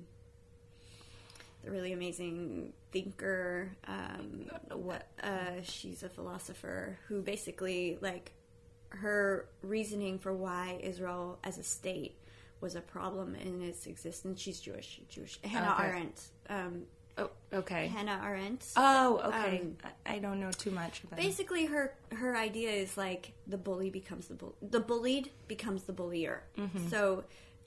the 1.63 1.71
really 1.71 1.91
amazing 1.91 2.73
thinker 2.91 3.71
um 3.87 4.45
what 4.73 5.07
uh 5.21 5.61
she's 5.63 6.03
a 6.03 6.09
philosopher 6.09 6.97
who 7.07 7.21
basically 7.21 7.97
like 8.01 8.31
her 8.89 9.47
reasoning 9.61 10.17
for 10.17 10.33
why 10.33 10.79
Israel 10.81 11.37
as 11.43 11.57
a 11.57 11.63
state 11.63 12.15
was 12.61 12.75
a 12.75 12.81
problem 12.81 13.35
in 13.35 13.61
its 13.61 13.87
existence 13.87 14.39
she's 14.41 14.59
Jewish 14.59 14.99
Jewish 15.09 15.39
Hannah 15.43 15.73
Okay. 15.73 15.83
Arendt 15.89 16.21
um 16.49 16.83
Oh, 17.17 17.29
okay. 17.53 17.87
Hannah 17.87 18.21
Arendt 18.23 18.65
Oh, 18.77 19.19
okay. 19.25 19.59
Um, 19.59 19.75
I 20.05 20.19
don't 20.19 20.39
know 20.39 20.51
too 20.51 20.71
much 20.71 21.03
about. 21.03 21.17
basically 21.17 21.65
her 21.65 21.93
her 22.13 22.37
idea 22.37 22.69
is 22.71 22.95
like 22.97 23.33
the 23.45 23.57
bully 23.57 23.89
becomes 23.89 24.27
the 24.29 24.35
bull 24.35 24.55
the 24.61 24.79
bullied 24.79 25.29
becomes 25.47 25.83
the 25.83 25.91
bullier 25.93 26.43
so 26.89 27.23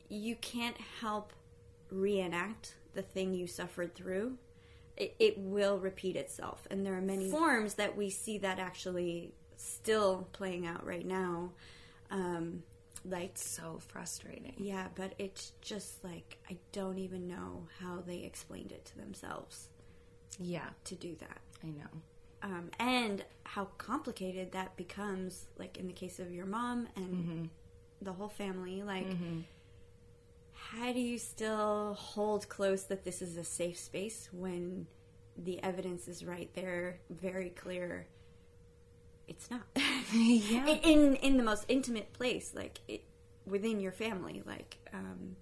you 0.09 0.37
can't 0.37 0.77
help 1.01 1.33
reenact 1.91 2.75
the 2.95 3.03
thing 3.03 3.35
you 3.35 3.47
suffered 3.47 3.95
through 3.95 4.37
it, 4.97 5.15
it 5.19 5.39
will 5.39 5.79
repeat 5.79 6.17
itself 6.17 6.67
and 6.71 6.85
there 6.87 6.95
are 6.97 7.01
many 7.03 7.31
forms 7.31 7.75
that 7.75 7.97
we 7.97 8.09
see 8.11 8.39
that 8.39 8.59
actually 8.59 9.33
still 9.57 10.29
playing 10.33 10.67
out 10.67 10.85
right 10.87 11.07
now 11.07 11.51
um 12.11 12.63
like 13.05 13.33
so 13.37 13.79
frustrating. 13.89 14.55
yeah 14.59 14.87
but 14.95 15.13
it's 15.19 15.53
just 15.61 16.03
like 16.05 16.39
i 16.51 16.57
don't 16.73 16.99
even 16.99 17.27
know 17.27 17.67
how 17.81 18.01
they 18.07 18.19
explained 18.19 18.71
it 18.73 18.85
to 18.85 18.97
themselves 18.97 19.69
Yeah, 20.39 20.69
to 20.85 20.95
do 20.95 21.17
that. 21.21 21.41
I 21.65 21.67
know. 21.69 21.91
um, 22.43 22.71
and 22.79 23.25
how 23.45 23.67
complicated 23.79 24.53
that 24.53 24.77
becomes 24.77 25.47
like 25.59 25.77
in 25.79 25.87
the 25.87 25.93
case 25.93 26.19
of 26.21 26.33
your 26.33 26.47
mom 26.47 26.89
and 26.97 27.51
the 28.01 28.13
whole 28.13 28.29
family 28.29 28.83
like 28.83 29.07
how 30.53 30.93
do 30.93 31.01
you 31.01 31.19
still 31.19 31.95
hold 31.95 32.49
close 32.49 32.85
that 32.85 33.05
this 33.05 33.21
is 33.23 33.37
a 33.37 33.45
safe 33.45 33.79
space 33.79 34.29
when 34.33 34.87
the 35.37 35.63
evidence 35.63 36.09
is 36.09 36.25
right 36.25 36.51
there 36.55 36.99
very 37.11 37.51
clear 37.51 38.07
it's 39.33 39.51
not 39.51 39.63
Yeah. 40.13 40.67
in, 40.67 41.17
in 41.17 41.37
the 41.37 41.43
most 41.43 41.65
intimate 41.69 42.13
place 42.13 42.53
like 42.55 42.79
it, 42.89 43.03
within 43.47 43.81
your 43.81 43.93
family 43.93 44.43
like 44.47 44.77
um 44.93 45.37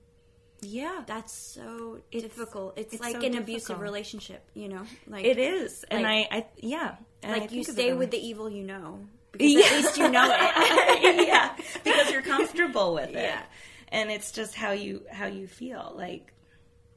yeah. 0.62 1.02
that's 1.06 1.32
so 1.32 2.00
difficult 2.12 2.74
it's, 2.76 2.92
it's 2.94 3.02
like 3.02 3.16
so 3.16 3.22
an 3.26 3.36
abusive 3.36 3.80
relationship 3.80 4.42
you 4.54 4.68
know 4.68 4.82
like 5.06 5.24
It 5.24 5.38
is, 5.38 5.84
and 5.90 6.02
Like- 6.02 6.28
I, 6.30 6.36
I, 6.38 6.46
yeah, 6.58 6.96
and 7.22 7.34
I 7.34 7.38
like 7.38 7.52
you 7.52 7.62
of 7.62 7.68
it 7.68 7.72
stay 7.72 7.92
with 7.92 8.10
way. 8.12 8.18
the 8.18 8.26
evil 8.26 8.48
you 8.50 8.64
know 8.64 9.00
because 9.32 9.64
at 9.64 9.72
least 9.72 9.96
you 9.96 10.10
know 10.10 10.28
it 10.30 11.26
yeah, 11.28 11.56
because 11.84 12.10
you're 12.10 12.22
comfortable 12.22 12.94
with 12.94 13.10
it. 13.10 13.14
Yeah. 13.22 13.42
And 13.88 14.10
it's 14.10 14.32
just 14.32 14.54
how 14.54 14.72
you 14.72 15.02
how 15.10 15.26
you 15.26 15.46
feel. 15.46 15.94
Like 15.96 16.32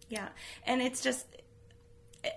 yeah. 0.09 0.29
And 0.65 0.81
it's 0.81 1.01
just 1.01 1.25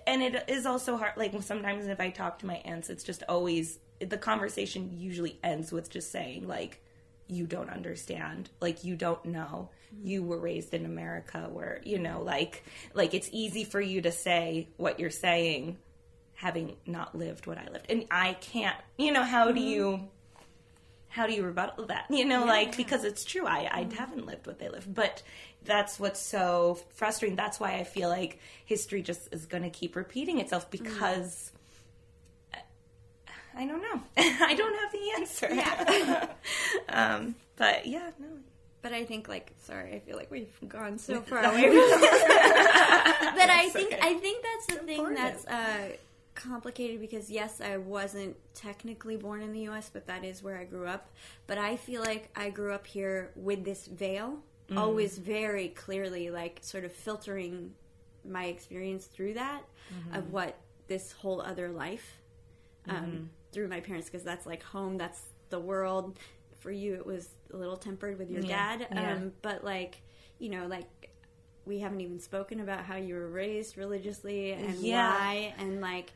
and 0.05 0.21
it 0.21 0.43
is 0.47 0.65
also 0.65 0.97
hard 0.97 1.13
like 1.17 1.33
sometimes 1.41 1.87
if 1.87 1.99
I 1.99 2.09
talk 2.09 2.39
to 2.39 2.45
my 2.45 2.55
aunts 2.65 2.89
it's 2.89 3.03
just 3.03 3.23
always 3.27 3.79
the 3.99 4.17
conversation 4.17 4.91
usually 4.97 5.39
ends 5.43 5.71
with 5.71 5.89
just 5.89 6.11
saying 6.11 6.47
like 6.47 6.81
you 7.27 7.45
don't 7.45 7.69
understand. 7.69 8.49
Like 8.61 8.83
you 8.83 8.95
don't 8.95 9.23
know. 9.25 9.69
Mm-hmm. 9.93 10.07
You 10.07 10.23
were 10.23 10.37
raised 10.37 10.73
in 10.73 10.85
america 10.85 11.47
where 11.51 11.81
you 11.83 11.99
know 11.99 12.21
like 12.21 12.63
like 12.93 13.13
it's 13.13 13.29
easy 13.31 13.63
for 13.63 13.79
you 13.79 14.01
to 14.01 14.11
say 14.11 14.67
what 14.77 14.99
you're 14.99 15.09
saying 15.09 15.77
having 16.35 16.75
not 16.85 17.15
lived 17.15 17.47
what 17.47 17.57
i 17.57 17.67
lived. 17.71 17.85
And 17.89 18.05
i 18.11 18.33
can't 18.33 18.75
you 18.97 19.11
know 19.11 19.23
how 19.23 19.51
do 19.51 19.59
mm-hmm. 19.59 19.67
you 19.69 20.09
how 21.09 21.25
do 21.25 21.33
you 21.33 21.43
rebuttal 21.43 21.85
that? 21.87 22.05
You 22.09 22.25
know 22.25 22.45
like 22.45 22.75
because 22.75 23.03
it's 23.03 23.23
true. 23.23 23.45
I 23.45 23.69
i 23.71 23.83
mm-hmm. 23.83 23.97
haven't 23.97 24.25
lived 24.25 24.45
what 24.47 24.59
they 24.59 24.69
lived. 24.69 24.93
But 24.93 25.23
that's 25.63 25.99
what's 25.99 26.21
so 26.21 26.79
frustrating. 26.93 27.35
That's 27.35 27.59
why 27.59 27.75
i 27.75 27.83
feel 27.83 28.09
like 28.09 28.39
history 28.65 29.01
just 29.01 29.29
is 29.31 29.45
going 29.45 29.63
to 29.63 29.69
keep 29.69 29.95
repeating 29.95 30.39
itself 30.39 30.69
because 30.69 31.51
I 33.57 33.65
don't 33.65 33.81
know. 33.81 34.01
I 34.17 34.53
don't 34.55 34.75
have 34.75 34.91
the 34.91 35.11
answer. 35.19 35.49
Yeah. 35.53 36.27
um, 36.89 37.35
but 37.55 37.85
yeah, 37.87 38.11
no. 38.19 38.27
but 38.83 38.93
i 38.93 39.03
think 39.03 39.27
like 39.27 39.51
sorry 39.57 39.93
i 39.95 39.99
feel 39.99 40.15
like 40.15 40.29
we've 40.29 40.55
gone 40.67 40.97
so 40.99 41.19
far 41.21 41.39
away 41.43 41.63
but 41.71 43.49
i 43.49 43.67
think 43.73 43.91
okay. 43.93 43.99
i 44.01 44.13
think 44.13 44.43
that's 44.43 44.65
the 44.67 44.85
thing 44.85 44.99
important. 44.99 45.17
that's 45.17 45.45
uh 45.47 45.95
complicated 46.35 47.01
because 47.01 47.31
yes 47.31 47.59
i 47.61 47.77
wasn't 47.77 48.35
technically 48.53 49.17
born 49.17 49.41
in 49.41 49.51
the 49.53 49.61
us 49.67 49.89
but 49.91 50.05
that 50.05 50.23
is 50.23 50.43
where 50.43 50.55
i 50.57 50.63
grew 50.63 50.85
up 50.87 51.09
but 51.47 51.57
i 51.57 51.75
feel 51.75 52.01
like 52.01 52.29
i 52.35 52.49
grew 52.51 52.71
up 52.73 52.85
here 52.87 53.31
with 53.35 53.63
this 53.65 53.87
veil 53.87 54.37
Mm. 54.69 54.77
always 54.77 55.17
very 55.17 55.69
clearly 55.69 56.29
like 56.29 56.59
sort 56.61 56.83
of 56.83 56.91
filtering 56.91 57.73
my 58.25 58.45
experience 58.45 59.05
through 59.05 59.33
that 59.35 59.63
Mm-hmm. 59.89 60.17
of 60.17 60.33
what 60.33 60.57
this 60.89 61.13
whole 61.13 61.39
other 61.41 61.69
life 61.69 62.17
um, 62.89 63.29
through 63.51 63.67
my 63.67 63.79
parents 63.79 64.07
because 64.09 64.23
that's 64.23 64.45
like 64.45 64.63
home 64.63 64.97
that's 64.97 65.21
the 65.49 65.59
world 65.59 66.17
for 66.59 66.71
you 66.71 66.93
it 66.95 67.05
was 67.05 67.29
a 67.53 67.57
little 67.57 67.77
tempered 67.77 68.17
with 68.19 68.29
your 68.29 68.41
Yeah, 68.43 68.77
dad 68.77 68.87
yeah. 68.91 69.13
um, 69.13 69.31
but 69.41 69.63
like 69.63 70.01
you 70.39 70.49
know 70.49 70.67
like 70.67 71.09
we 71.65 71.79
haven't 71.79 72.01
even 72.01 72.19
spoken 72.19 72.59
about 72.61 72.85
how 72.85 72.95
you 72.95 73.15
were 73.15 73.27
raised 73.27 73.77
religiously 73.77 74.51
and 74.51 74.81
Yeah. 74.81 75.09
why 75.11 75.53
and 75.57 75.81
like 75.81 76.11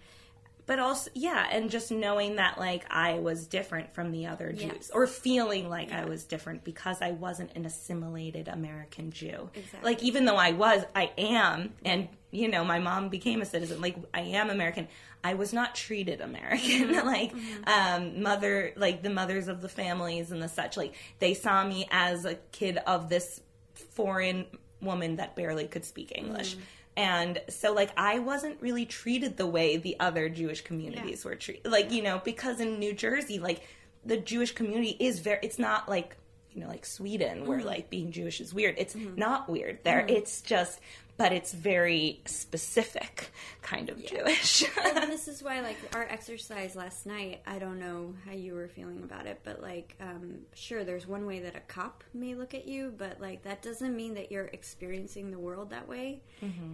But 0.71 0.79
also, 0.79 1.11
yeah, 1.13 1.49
and 1.51 1.69
just 1.69 1.91
knowing 1.91 2.37
that 2.37 2.57
like 2.57 2.85
I 2.89 3.19
was 3.19 3.45
different 3.45 3.93
from 3.93 4.13
the 4.13 4.27
other 4.27 4.53
Jews, 4.53 4.71
Yes. 4.73 4.91
or 4.93 5.05
feeling 5.05 5.67
like 5.67 5.91
I 5.91 6.05
was 6.05 6.23
different 6.23 6.63
because 6.63 7.01
I 7.01 7.11
wasn't 7.11 7.51
an 7.57 7.65
assimilated 7.65 8.47
American 8.47 9.11
Jew. 9.11 9.49
Exactly. 9.53 9.79
Like 9.83 10.01
even 10.01 10.23
though 10.23 10.37
I 10.37 10.53
was, 10.53 10.85
I 10.95 11.11
am, 11.17 11.73
and 11.83 12.07
you 12.31 12.47
know, 12.47 12.63
my 12.63 12.79
mom 12.79 13.09
became 13.09 13.41
a 13.41 13.45
citizen. 13.45 13.81
Like 13.81 13.97
I 14.13 14.21
am 14.21 14.49
American. 14.49 14.87
I 15.25 15.33
was 15.33 15.51
not 15.51 15.75
treated 15.75 16.21
American. 16.21 16.87
Mm-hmm. 16.87 17.05
like 17.05 17.35
mm-hmm. 17.35 17.67
um, 17.67 18.23
mother, 18.23 18.71
like 18.77 19.03
the 19.03 19.09
mothers 19.09 19.49
of 19.49 19.59
the 19.59 19.67
families 19.67 20.31
and 20.31 20.41
the 20.41 20.47
such. 20.47 20.77
Like 20.77 20.95
they 21.19 21.33
saw 21.33 21.65
me 21.65 21.85
as 21.91 22.23
a 22.23 22.35
kid 22.53 22.77
of 22.87 23.09
this 23.09 23.41
foreign 23.73 24.45
woman 24.81 25.17
that 25.17 25.35
barely 25.35 25.67
could 25.67 25.83
speak 25.83 26.13
English. 26.15 26.55
Mm. 26.55 26.61
And 26.97 27.41
so, 27.49 27.73
like, 27.73 27.91
I 27.95 28.19
wasn't 28.19 28.61
really 28.61 28.85
treated 28.85 29.37
the 29.37 29.47
way 29.47 29.77
the 29.77 29.97
other 29.99 30.27
Jewish 30.27 30.61
communities 30.61 31.23
were 31.23 31.35
treated. 31.35 31.71
Like, 31.71 31.91
you 31.91 32.01
know, 32.01 32.21
because 32.23 32.59
in 32.59 32.79
New 32.79 32.93
Jersey, 32.93 33.39
like, 33.39 33.61
the 34.05 34.17
Jewish 34.17 34.51
community 34.53 34.97
is 34.99 35.19
very, 35.19 35.39
it's 35.41 35.57
not 35.57 35.87
like, 35.87 36.17
you 36.51 36.61
know, 36.61 36.67
like 36.67 36.85
Sweden, 36.85 37.45
where, 37.45 37.59
mm. 37.59 37.65
like, 37.65 37.89
being 37.89 38.11
Jewish 38.11 38.41
is 38.41 38.53
weird. 38.53 38.75
It's 38.77 38.93
mm-hmm. 38.93 39.17
not 39.17 39.47
weird 39.47 39.79
there. 39.83 40.01
Mm-hmm. 40.01 40.17
It's 40.17 40.41
just, 40.41 40.81
but 41.17 41.31
it's 41.31 41.53
very 41.53 42.19
specific 42.25 43.31
kind 43.61 43.89
of 43.89 44.03
Jewish. 44.05 44.63
and 44.83 44.97
this 45.11 45.27
is 45.27 45.43
why 45.43 45.61
like 45.61 45.77
our 45.95 46.03
exercise 46.03 46.75
last 46.75 47.05
night 47.05 47.41
i 47.45 47.59
don't 47.59 47.79
know 47.79 48.13
how 48.25 48.31
you 48.33 48.53
were 48.53 48.67
feeling 48.67 49.03
about 49.03 49.25
it 49.25 49.39
but 49.43 49.61
like 49.61 49.95
um, 50.01 50.39
sure 50.53 50.83
there's 50.83 51.07
one 51.07 51.25
way 51.25 51.39
that 51.39 51.55
a 51.55 51.59
cop 51.61 52.03
may 52.13 52.33
look 52.35 52.53
at 52.53 52.65
you 52.67 52.93
but 52.97 53.19
like 53.21 53.43
that 53.43 53.61
doesn't 53.61 53.95
mean 53.95 54.13
that 54.15 54.31
you're 54.31 54.45
experiencing 54.47 55.31
the 55.31 55.39
world 55.39 55.69
that 55.69 55.87
way. 55.87 56.21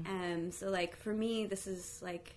Um, 0.07 0.51
so 0.51 0.69
like 0.69 0.95
for 0.95 1.13
me 1.13 1.45
this 1.45 1.67
is 1.67 1.99
like 2.01 2.35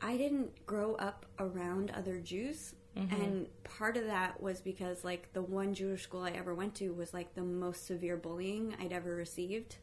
i 0.00 0.16
didn't 0.16 0.64
grow 0.66 0.94
up 0.96 1.26
around 1.38 1.90
other 1.96 2.18
jews 2.18 2.74
and 3.12 3.46
part 3.62 3.96
of 3.96 4.06
that 4.06 4.42
was 4.42 4.60
because 4.60 5.04
like 5.04 5.32
the 5.32 5.42
one 5.42 5.72
jewish 5.72 6.02
school 6.02 6.22
i 6.22 6.30
ever 6.30 6.54
went 6.54 6.74
to 6.74 6.90
was 6.90 7.14
like 7.14 7.32
the 7.34 7.42
most 7.42 7.86
severe 7.86 8.16
bullying 8.16 8.74
i'd 8.80 8.92
ever 8.92 9.14
received 9.14 9.76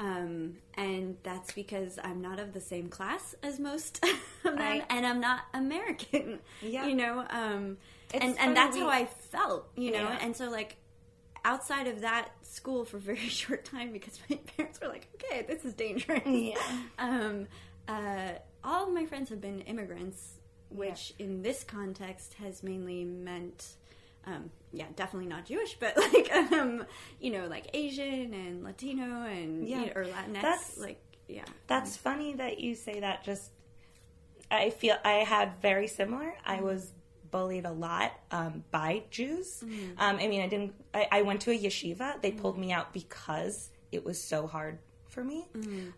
um, 0.00 0.56
and 0.74 1.16
that's 1.22 1.52
because 1.52 1.98
I'm 2.02 2.20
not 2.20 2.40
of 2.40 2.52
the 2.52 2.60
same 2.60 2.88
class 2.88 3.34
as 3.42 3.60
most 3.60 4.02
men, 4.44 4.56
Right. 4.56 4.84
and 4.90 5.06
I'm 5.06 5.20
not 5.20 5.42
American. 5.54 6.40
Yeah. 6.62 6.86
you 6.86 6.94
know, 6.96 7.24
um, 7.30 7.76
and 8.12 8.36
and 8.38 8.56
that's 8.56 8.74
we- 8.74 8.80
how 8.82 8.88
I 8.88 9.04
felt. 9.06 9.68
You 9.76 9.92
know, 9.92 10.02
Yeah. 10.08 10.18
and 10.22 10.34
so 10.36 10.50
like 10.50 10.76
outside 11.44 11.86
of 11.86 12.00
that 12.00 12.30
school 12.42 12.84
for 12.84 12.96
a 12.96 13.00
very 13.12 13.16
short 13.28 13.64
time 13.64 13.92
because 13.92 14.18
my 14.28 14.36
parents 14.56 14.80
were 14.80 14.88
like, 14.88 15.06
okay, 15.16 15.44
this 15.46 15.64
is 15.64 15.74
dangerous. 15.74 16.22
Yeah. 16.26 16.54
Um, 16.98 17.46
uh, 17.88 18.32
all 18.64 18.86
of 18.88 18.92
my 18.94 19.06
friends 19.06 19.30
have 19.30 19.40
been 19.40 19.60
immigrants, 19.62 20.34
which 20.70 21.14
in 21.18 21.42
this 21.42 21.62
context 21.64 22.34
has 22.34 22.62
mainly 22.62 23.04
meant 23.04 23.76
um, 24.26 24.50
yeah, 24.72 24.86
definitely 24.96 25.28
not 25.28 25.46
Jewish, 25.46 25.76
but 25.80 25.96
like 26.12 26.30
um, 26.32 26.84
you 27.20 27.30
know, 27.32 27.46
like 27.46 27.68
Asian 27.74 28.34
and 28.34 28.62
Latino 28.64 29.22
and 29.24 29.66
Yeah. 29.68 29.80
you 29.80 29.86
know, 29.86 29.92
or 29.96 30.04
Latinx, 30.04 30.32
That's- 30.34 30.78
like 30.78 31.00
yeah, 31.28 31.44
That's 31.68 31.96
funny 31.96 32.34
that 32.34 32.58
you 32.58 32.74
say 32.74 33.00
that. 33.00 33.22
Just, 33.24 33.52
I 34.50 34.70
feel 34.70 34.96
I 35.04 35.18
had 35.24 35.60
very 35.62 35.86
similar. 35.86 36.34
I 36.44 36.60
was 36.60 36.92
bullied 37.30 37.64
a 37.66 37.70
lot 37.70 38.10
um, 38.32 38.64
by 38.72 39.04
Jews. 39.10 39.62
Um, 39.62 40.16
I 40.16 40.26
mean, 40.26 40.40
I 40.42 40.48
didn't. 40.48 40.74
I, 40.92 41.06
I 41.12 41.22
went 41.22 41.42
to 41.42 41.52
a 41.52 41.56
yeshiva. 41.58 42.20
They 42.20 42.32
pulled 42.32 42.58
me 42.58 42.72
out 42.72 42.92
because 42.92 43.70
it 43.92 44.04
was 44.04 44.20
so 44.20 44.48
hard 44.48 44.80
for 45.10 45.24
me, 45.24 45.46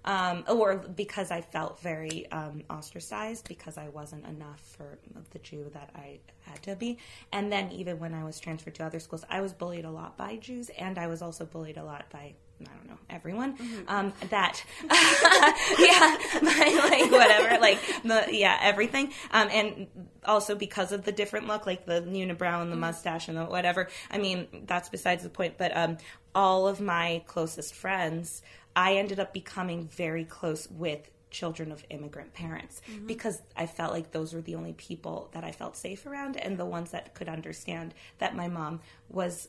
um, 0.05 0.45
or 0.49 0.77
because 0.77 1.31
I 1.31 1.41
felt 1.41 1.81
very 1.81 2.31
um, 2.33 2.63
ostracized 2.71 3.47
because 3.47 3.77
I 3.79 3.89
wasn't 3.89 4.27
enough 4.27 4.61
for 4.61 4.99
the 5.31 5.39
Jew 5.39 5.71
that 5.75 5.91
I 5.95 6.19
had 6.41 6.63
to 6.63 6.77
be. 6.77 6.99
And 7.33 7.53
then 7.53 7.71
even 7.73 7.99
when 7.99 8.15
I 8.15 8.25
was 8.25 8.41
transferred 8.41 8.75
to 8.77 8.85
other 8.85 9.01
schools, 9.01 9.25
I 9.29 9.41
was 9.41 9.53
bullied 9.53 9.85
a 9.85 9.91
lot 9.91 10.17
by 10.17 10.37
Jews, 10.37 10.71
and 10.79 10.99
I 10.99 11.07
was 11.07 11.23
also 11.23 11.45
bullied 11.45 11.77
a 11.77 11.85
lot 11.85 12.07
by 12.11 12.35
I 12.71 12.77
don't 12.77 12.89
know 12.89 12.99
everyone. 13.11 13.57
Um, 13.89 14.13
that 14.31 14.65
yeah, 14.83 16.19
my, 16.43 16.89
like 16.91 17.11
whatever, 17.11 17.61
like 17.61 17.79
the 18.03 18.27
yeah 18.31 18.59
everything. 18.61 19.13
Um, 19.31 19.49
and 19.51 19.87
also 20.25 20.55
because 20.55 20.93
of 20.93 21.05
the 21.05 21.13
different 21.13 21.47
look, 21.47 21.67
like 21.67 21.87
the 21.87 22.01
unibrow 22.03 22.63
and 22.63 22.73
the 22.73 22.77
mustache 22.77 23.29
and 23.29 23.37
the 23.37 23.45
whatever. 23.45 23.89
I 24.11 24.19
mean, 24.19 24.49
that's 24.67 24.89
besides 24.89 25.23
the 25.23 25.31
point. 25.31 25.59
But 25.59 25.77
um, 25.77 25.99
all 26.35 26.67
of 26.67 26.81
my 26.81 27.23
closest 27.27 27.75
friends, 27.75 28.43
I 28.75 28.95
ended 28.97 29.21
up 29.21 29.33
becoming 29.33 29.89
very 29.89 30.25
close 30.25 30.69
with 30.71 31.09
children 31.31 31.73
of 31.73 31.83
immigrant 31.89 32.35
parents 32.35 32.83
because 33.07 33.41
I 33.57 33.67
felt 33.67 33.91
like 33.91 34.13
those 34.13 34.35
were 34.35 34.43
the 34.43 34.55
only 34.55 34.75
people 34.75 35.31
that 35.33 35.43
I 35.45 35.51
felt 35.51 35.77
safe 35.77 36.05
around 36.05 36.37
and 36.37 36.59
the 36.59 36.67
ones 36.67 36.91
that 36.91 37.15
could 37.15 37.29
understand 37.29 37.95
that 38.19 38.37
my 38.37 38.49
mom 38.49 38.81
was 39.09 39.49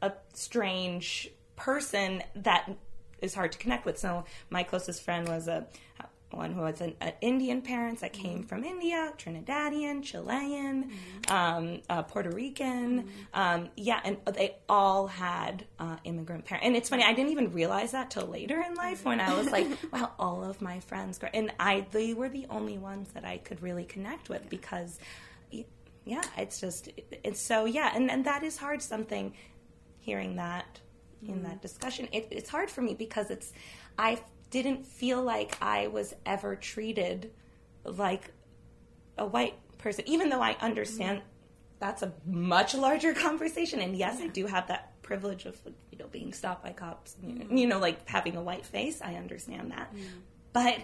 a 0.00 0.12
strange 0.32 1.30
person 1.56 2.22
that 2.36 2.70
is 3.20 3.34
hard 3.34 3.52
to 3.52 3.58
connect 3.58 3.84
with. 3.84 3.98
So 3.98 4.24
my 4.50 4.62
closest 4.62 5.02
friend 5.02 5.28
was 5.28 5.48
a 5.48 5.66
one 6.36 6.52
who 6.52 6.62
was 6.62 6.80
an, 6.80 6.94
an 7.00 7.12
Indian 7.20 7.62
parents 7.62 8.00
that 8.00 8.12
came 8.12 8.42
from 8.42 8.64
India, 8.64 9.12
Trinidadian, 9.18 10.02
Chilean, 10.02 10.90
um, 11.28 11.80
uh, 11.88 12.02
Puerto 12.02 12.30
Rican, 12.30 13.08
um, 13.32 13.68
yeah, 13.76 14.00
and 14.04 14.18
they 14.34 14.56
all 14.68 15.06
had 15.06 15.64
uh, 15.78 15.96
immigrant 16.04 16.44
parents. 16.44 16.66
And 16.66 16.76
it's 16.76 16.88
funny, 16.88 17.04
I 17.04 17.12
didn't 17.12 17.32
even 17.32 17.52
realize 17.52 17.92
that 17.92 18.10
till 18.10 18.26
later 18.26 18.60
in 18.60 18.74
life 18.74 19.04
when 19.04 19.20
I 19.20 19.34
was 19.36 19.50
like, 19.50 19.66
wow, 19.92 20.12
all 20.18 20.44
of 20.44 20.60
my 20.60 20.80
friends, 20.80 21.18
gr- 21.18 21.26
and 21.32 21.52
I 21.58 21.86
they 21.92 22.14
were 22.14 22.28
the 22.28 22.46
only 22.50 22.78
ones 22.78 23.10
that 23.12 23.24
I 23.24 23.38
could 23.38 23.62
really 23.62 23.84
connect 23.84 24.28
with 24.28 24.48
because 24.50 24.98
yeah, 26.06 26.22
it's 26.36 26.60
just 26.60 26.90
it's 27.22 27.40
so 27.40 27.64
yeah, 27.64 27.92
and 27.94 28.10
and 28.10 28.26
that 28.26 28.42
is 28.42 28.58
hard. 28.58 28.82
Something 28.82 29.32
hearing 30.00 30.36
that 30.36 30.80
in 31.28 31.36
mm-hmm. 31.36 31.44
that 31.44 31.62
discussion, 31.62 32.08
it, 32.12 32.28
it's 32.30 32.50
hard 32.50 32.70
for 32.70 32.82
me 32.82 32.94
because 32.94 33.30
it's 33.30 33.52
I 33.98 34.20
didn't 34.50 34.86
feel 34.86 35.22
like 35.22 35.56
I 35.60 35.88
was 35.88 36.14
ever 36.24 36.56
treated 36.56 37.30
like 37.84 38.32
a 39.18 39.26
white 39.26 39.54
person, 39.78 40.04
even 40.06 40.28
though 40.28 40.42
I 40.42 40.56
understand 40.60 41.18
mm-hmm. 41.18 41.28
that's 41.80 42.02
a 42.02 42.12
much 42.24 42.74
larger 42.74 43.14
conversation. 43.26 43.80
And 43.80 43.96
yes, 43.96 44.20
I 44.20 44.28
do 44.28 44.46
have 44.46 44.68
that 44.68 45.00
privilege 45.02 45.44
of 45.44 45.60
you 45.90 45.98
know 45.98 46.06
being 46.08 46.32
stopped 46.32 46.62
by 46.62 46.72
cops, 46.72 47.16
you 47.22 47.34
know, 47.34 47.44
mm-hmm. 47.44 47.56
you 47.56 47.66
know 47.66 47.78
like 47.78 48.08
having 48.08 48.36
a 48.36 48.42
white 48.42 48.66
face. 48.66 49.00
I 49.02 49.14
understand 49.14 49.72
that, 49.72 49.92
but 50.52 50.78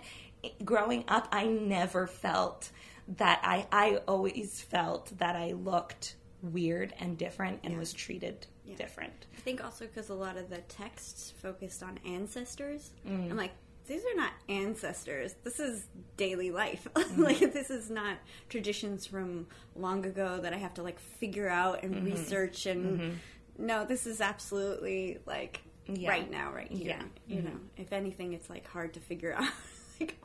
growing 0.65 1.05
up, 1.09 1.29
I 1.33 1.47
never 1.47 2.07
felt 2.07 2.71
that 3.17 3.41
I 3.43 3.67
I 3.73 3.97
always 4.07 4.61
felt 4.61 5.17
that 5.19 5.37
I 5.37 5.53
looked 5.53 6.17
weird 6.43 6.95
and 6.99 7.17
different 7.19 7.61
and 7.65 7.79
was 7.79 7.93
treated 7.93 8.47
different. 8.77 9.27
I 9.37 9.41
think 9.41 9.63
also 9.65 9.87
because 9.87 10.11
a 10.11 10.15
lot 10.15 10.37
of 10.37 10.49
the 10.49 10.59
texts 10.59 11.33
focused 11.43 11.83
on 11.83 11.99
ancestors. 12.07 12.91
Mm. 13.09 13.31
I'm 13.33 13.37
like, 13.37 13.51
these 13.87 14.03
are 14.05 14.15
not 14.17 14.33
ancestors. 14.49 15.35
This 15.43 15.59
is 15.59 15.87
daily 16.17 16.51
life. 16.53 16.87
Mm-hmm. 16.95 17.23
like 17.23 17.53
this 17.53 17.71
is 17.71 17.91
not 17.91 18.19
traditions 18.49 19.07
from 19.07 19.49
long 19.75 20.07
ago 20.07 20.39
that 20.41 20.53
I 20.53 20.57
have 20.59 20.75
to 20.75 20.83
like 20.85 21.01
figure 21.01 21.49
out 21.49 21.83
and 21.83 21.95
Mm-hmm. 21.97 22.05
research 22.05 22.67
and 22.67 23.19
no, 23.59 23.85
this 23.85 24.07
is 24.07 24.21
absolutely 24.21 25.19
like 25.27 25.63
Yeah. 25.87 26.09
right 26.11 26.31
now, 26.31 26.53
right 26.53 26.71
here. 26.71 26.87
Yeah. 26.89 27.03
Mm-hmm. 27.03 27.33
You 27.35 27.43
know, 27.43 27.57
if 27.77 27.93
anything, 27.93 28.33
it's 28.33 28.49
like 28.49 28.67
hard 28.69 28.95
to 28.95 29.01
figure 29.01 29.35
out. 29.39 29.51
like, 29.99 30.17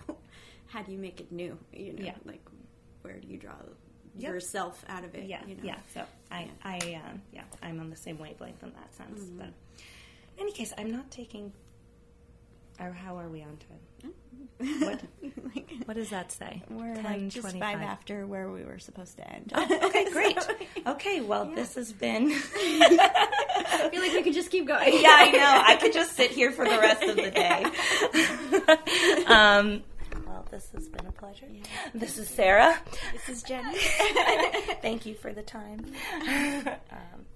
how 0.67 0.83
do 0.83 0.91
you 0.91 0.99
make 0.99 1.19
it 1.19 1.31
new? 1.31 1.57
You 1.73 1.93
know, 1.93 2.03
Yeah. 2.05 2.15
like 2.25 2.45
where 3.01 3.17
do 3.19 3.27
you 3.27 3.37
draw 3.37 3.53
Yep. 4.17 4.31
yourself 4.33 4.83
out 4.87 5.03
of 5.03 5.13
it? 5.15 5.25
Yeah, 5.25 5.41
you 5.47 5.55
know? 5.55 5.61
yeah. 5.63 5.77
So 5.93 6.03
I, 6.31 6.49
I, 6.63 6.77
um, 7.09 7.21
yeah, 7.33 7.43
I'm 7.61 7.79
on 7.79 7.89
the 7.89 7.95
same 7.95 8.17
wavelength 8.17 8.63
in 8.63 8.71
that 8.71 8.93
sense. 8.95 9.21
Mm-hmm. 9.21 9.37
But 9.39 9.47
in 9.47 10.41
any 10.41 10.51
case, 10.51 10.73
I'm 10.77 10.91
not 10.91 11.11
taking. 11.11 11.51
Or 12.79 12.91
how 12.91 13.17
are 13.17 13.29
we 13.29 13.41
on 13.41 13.57
time? 13.57 14.13
What, 14.81 15.01
Like, 15.55 15.71
what 15.85 15.95
does 15.95 16.09
that 16.11 16.31
say? 16.31 16.61
We're 16.69 16.95
10, 16.95 17.03
like 17.03 17.21
just 17.29 17.41
25. 17.41 17.59
five 17.59 17.81
after 17.81 18.25
where 18.27 18.49
we 18.49 18.63
were 18.63 18.79
supposed 18.79 19.17
to 19.17 19.29
end. 19.31 19.51
Okay, 19.55 20.09
great. 20.11 20.37
Okay, 20.87 21.21
well, 21.21 21.45
this 21.45 21.75
has 21.75 21.91
been. 21.93 22.31
I 22.55 23.89
feel 23.91 24.01
like 24.01 24.13
we 24.13 24.23
could 24.23 24.33
just 24.33 24.51
keep 24.51 24.67
going. 24.67 24.93
yeah, 25.01 25.15
I 25.19 25.31
know. 25.31 25.63
I 25.65 25.75
could 25.77 25.93
just 25.93 26.15
sit 26.15 26.31
here 26.31 26.51
for 26.51 26.65
the 26.65 26.77
rest 26.77 27.03
of 27.03 27.15
the 27.15 27.31
day. 27.31 27.65
um, 29.27 29.83
this 30.55 30.69
has 30.73 30.87
been 30.87 31.05
a 31.05 31.11
pleasure. 31.11 31.47
This 31.93 32.17
is 32.17 32.29
Sarah. 32.29 32.79
This 33.11 33.27
is 33.27 33.43
Jenny. 33.43 33.77
Thank 34.81 35.05
you 35.05 35.13
for 35.13 35.33
the 35.33 35.41
time. 35.43 35.85
um, 36.91 37.25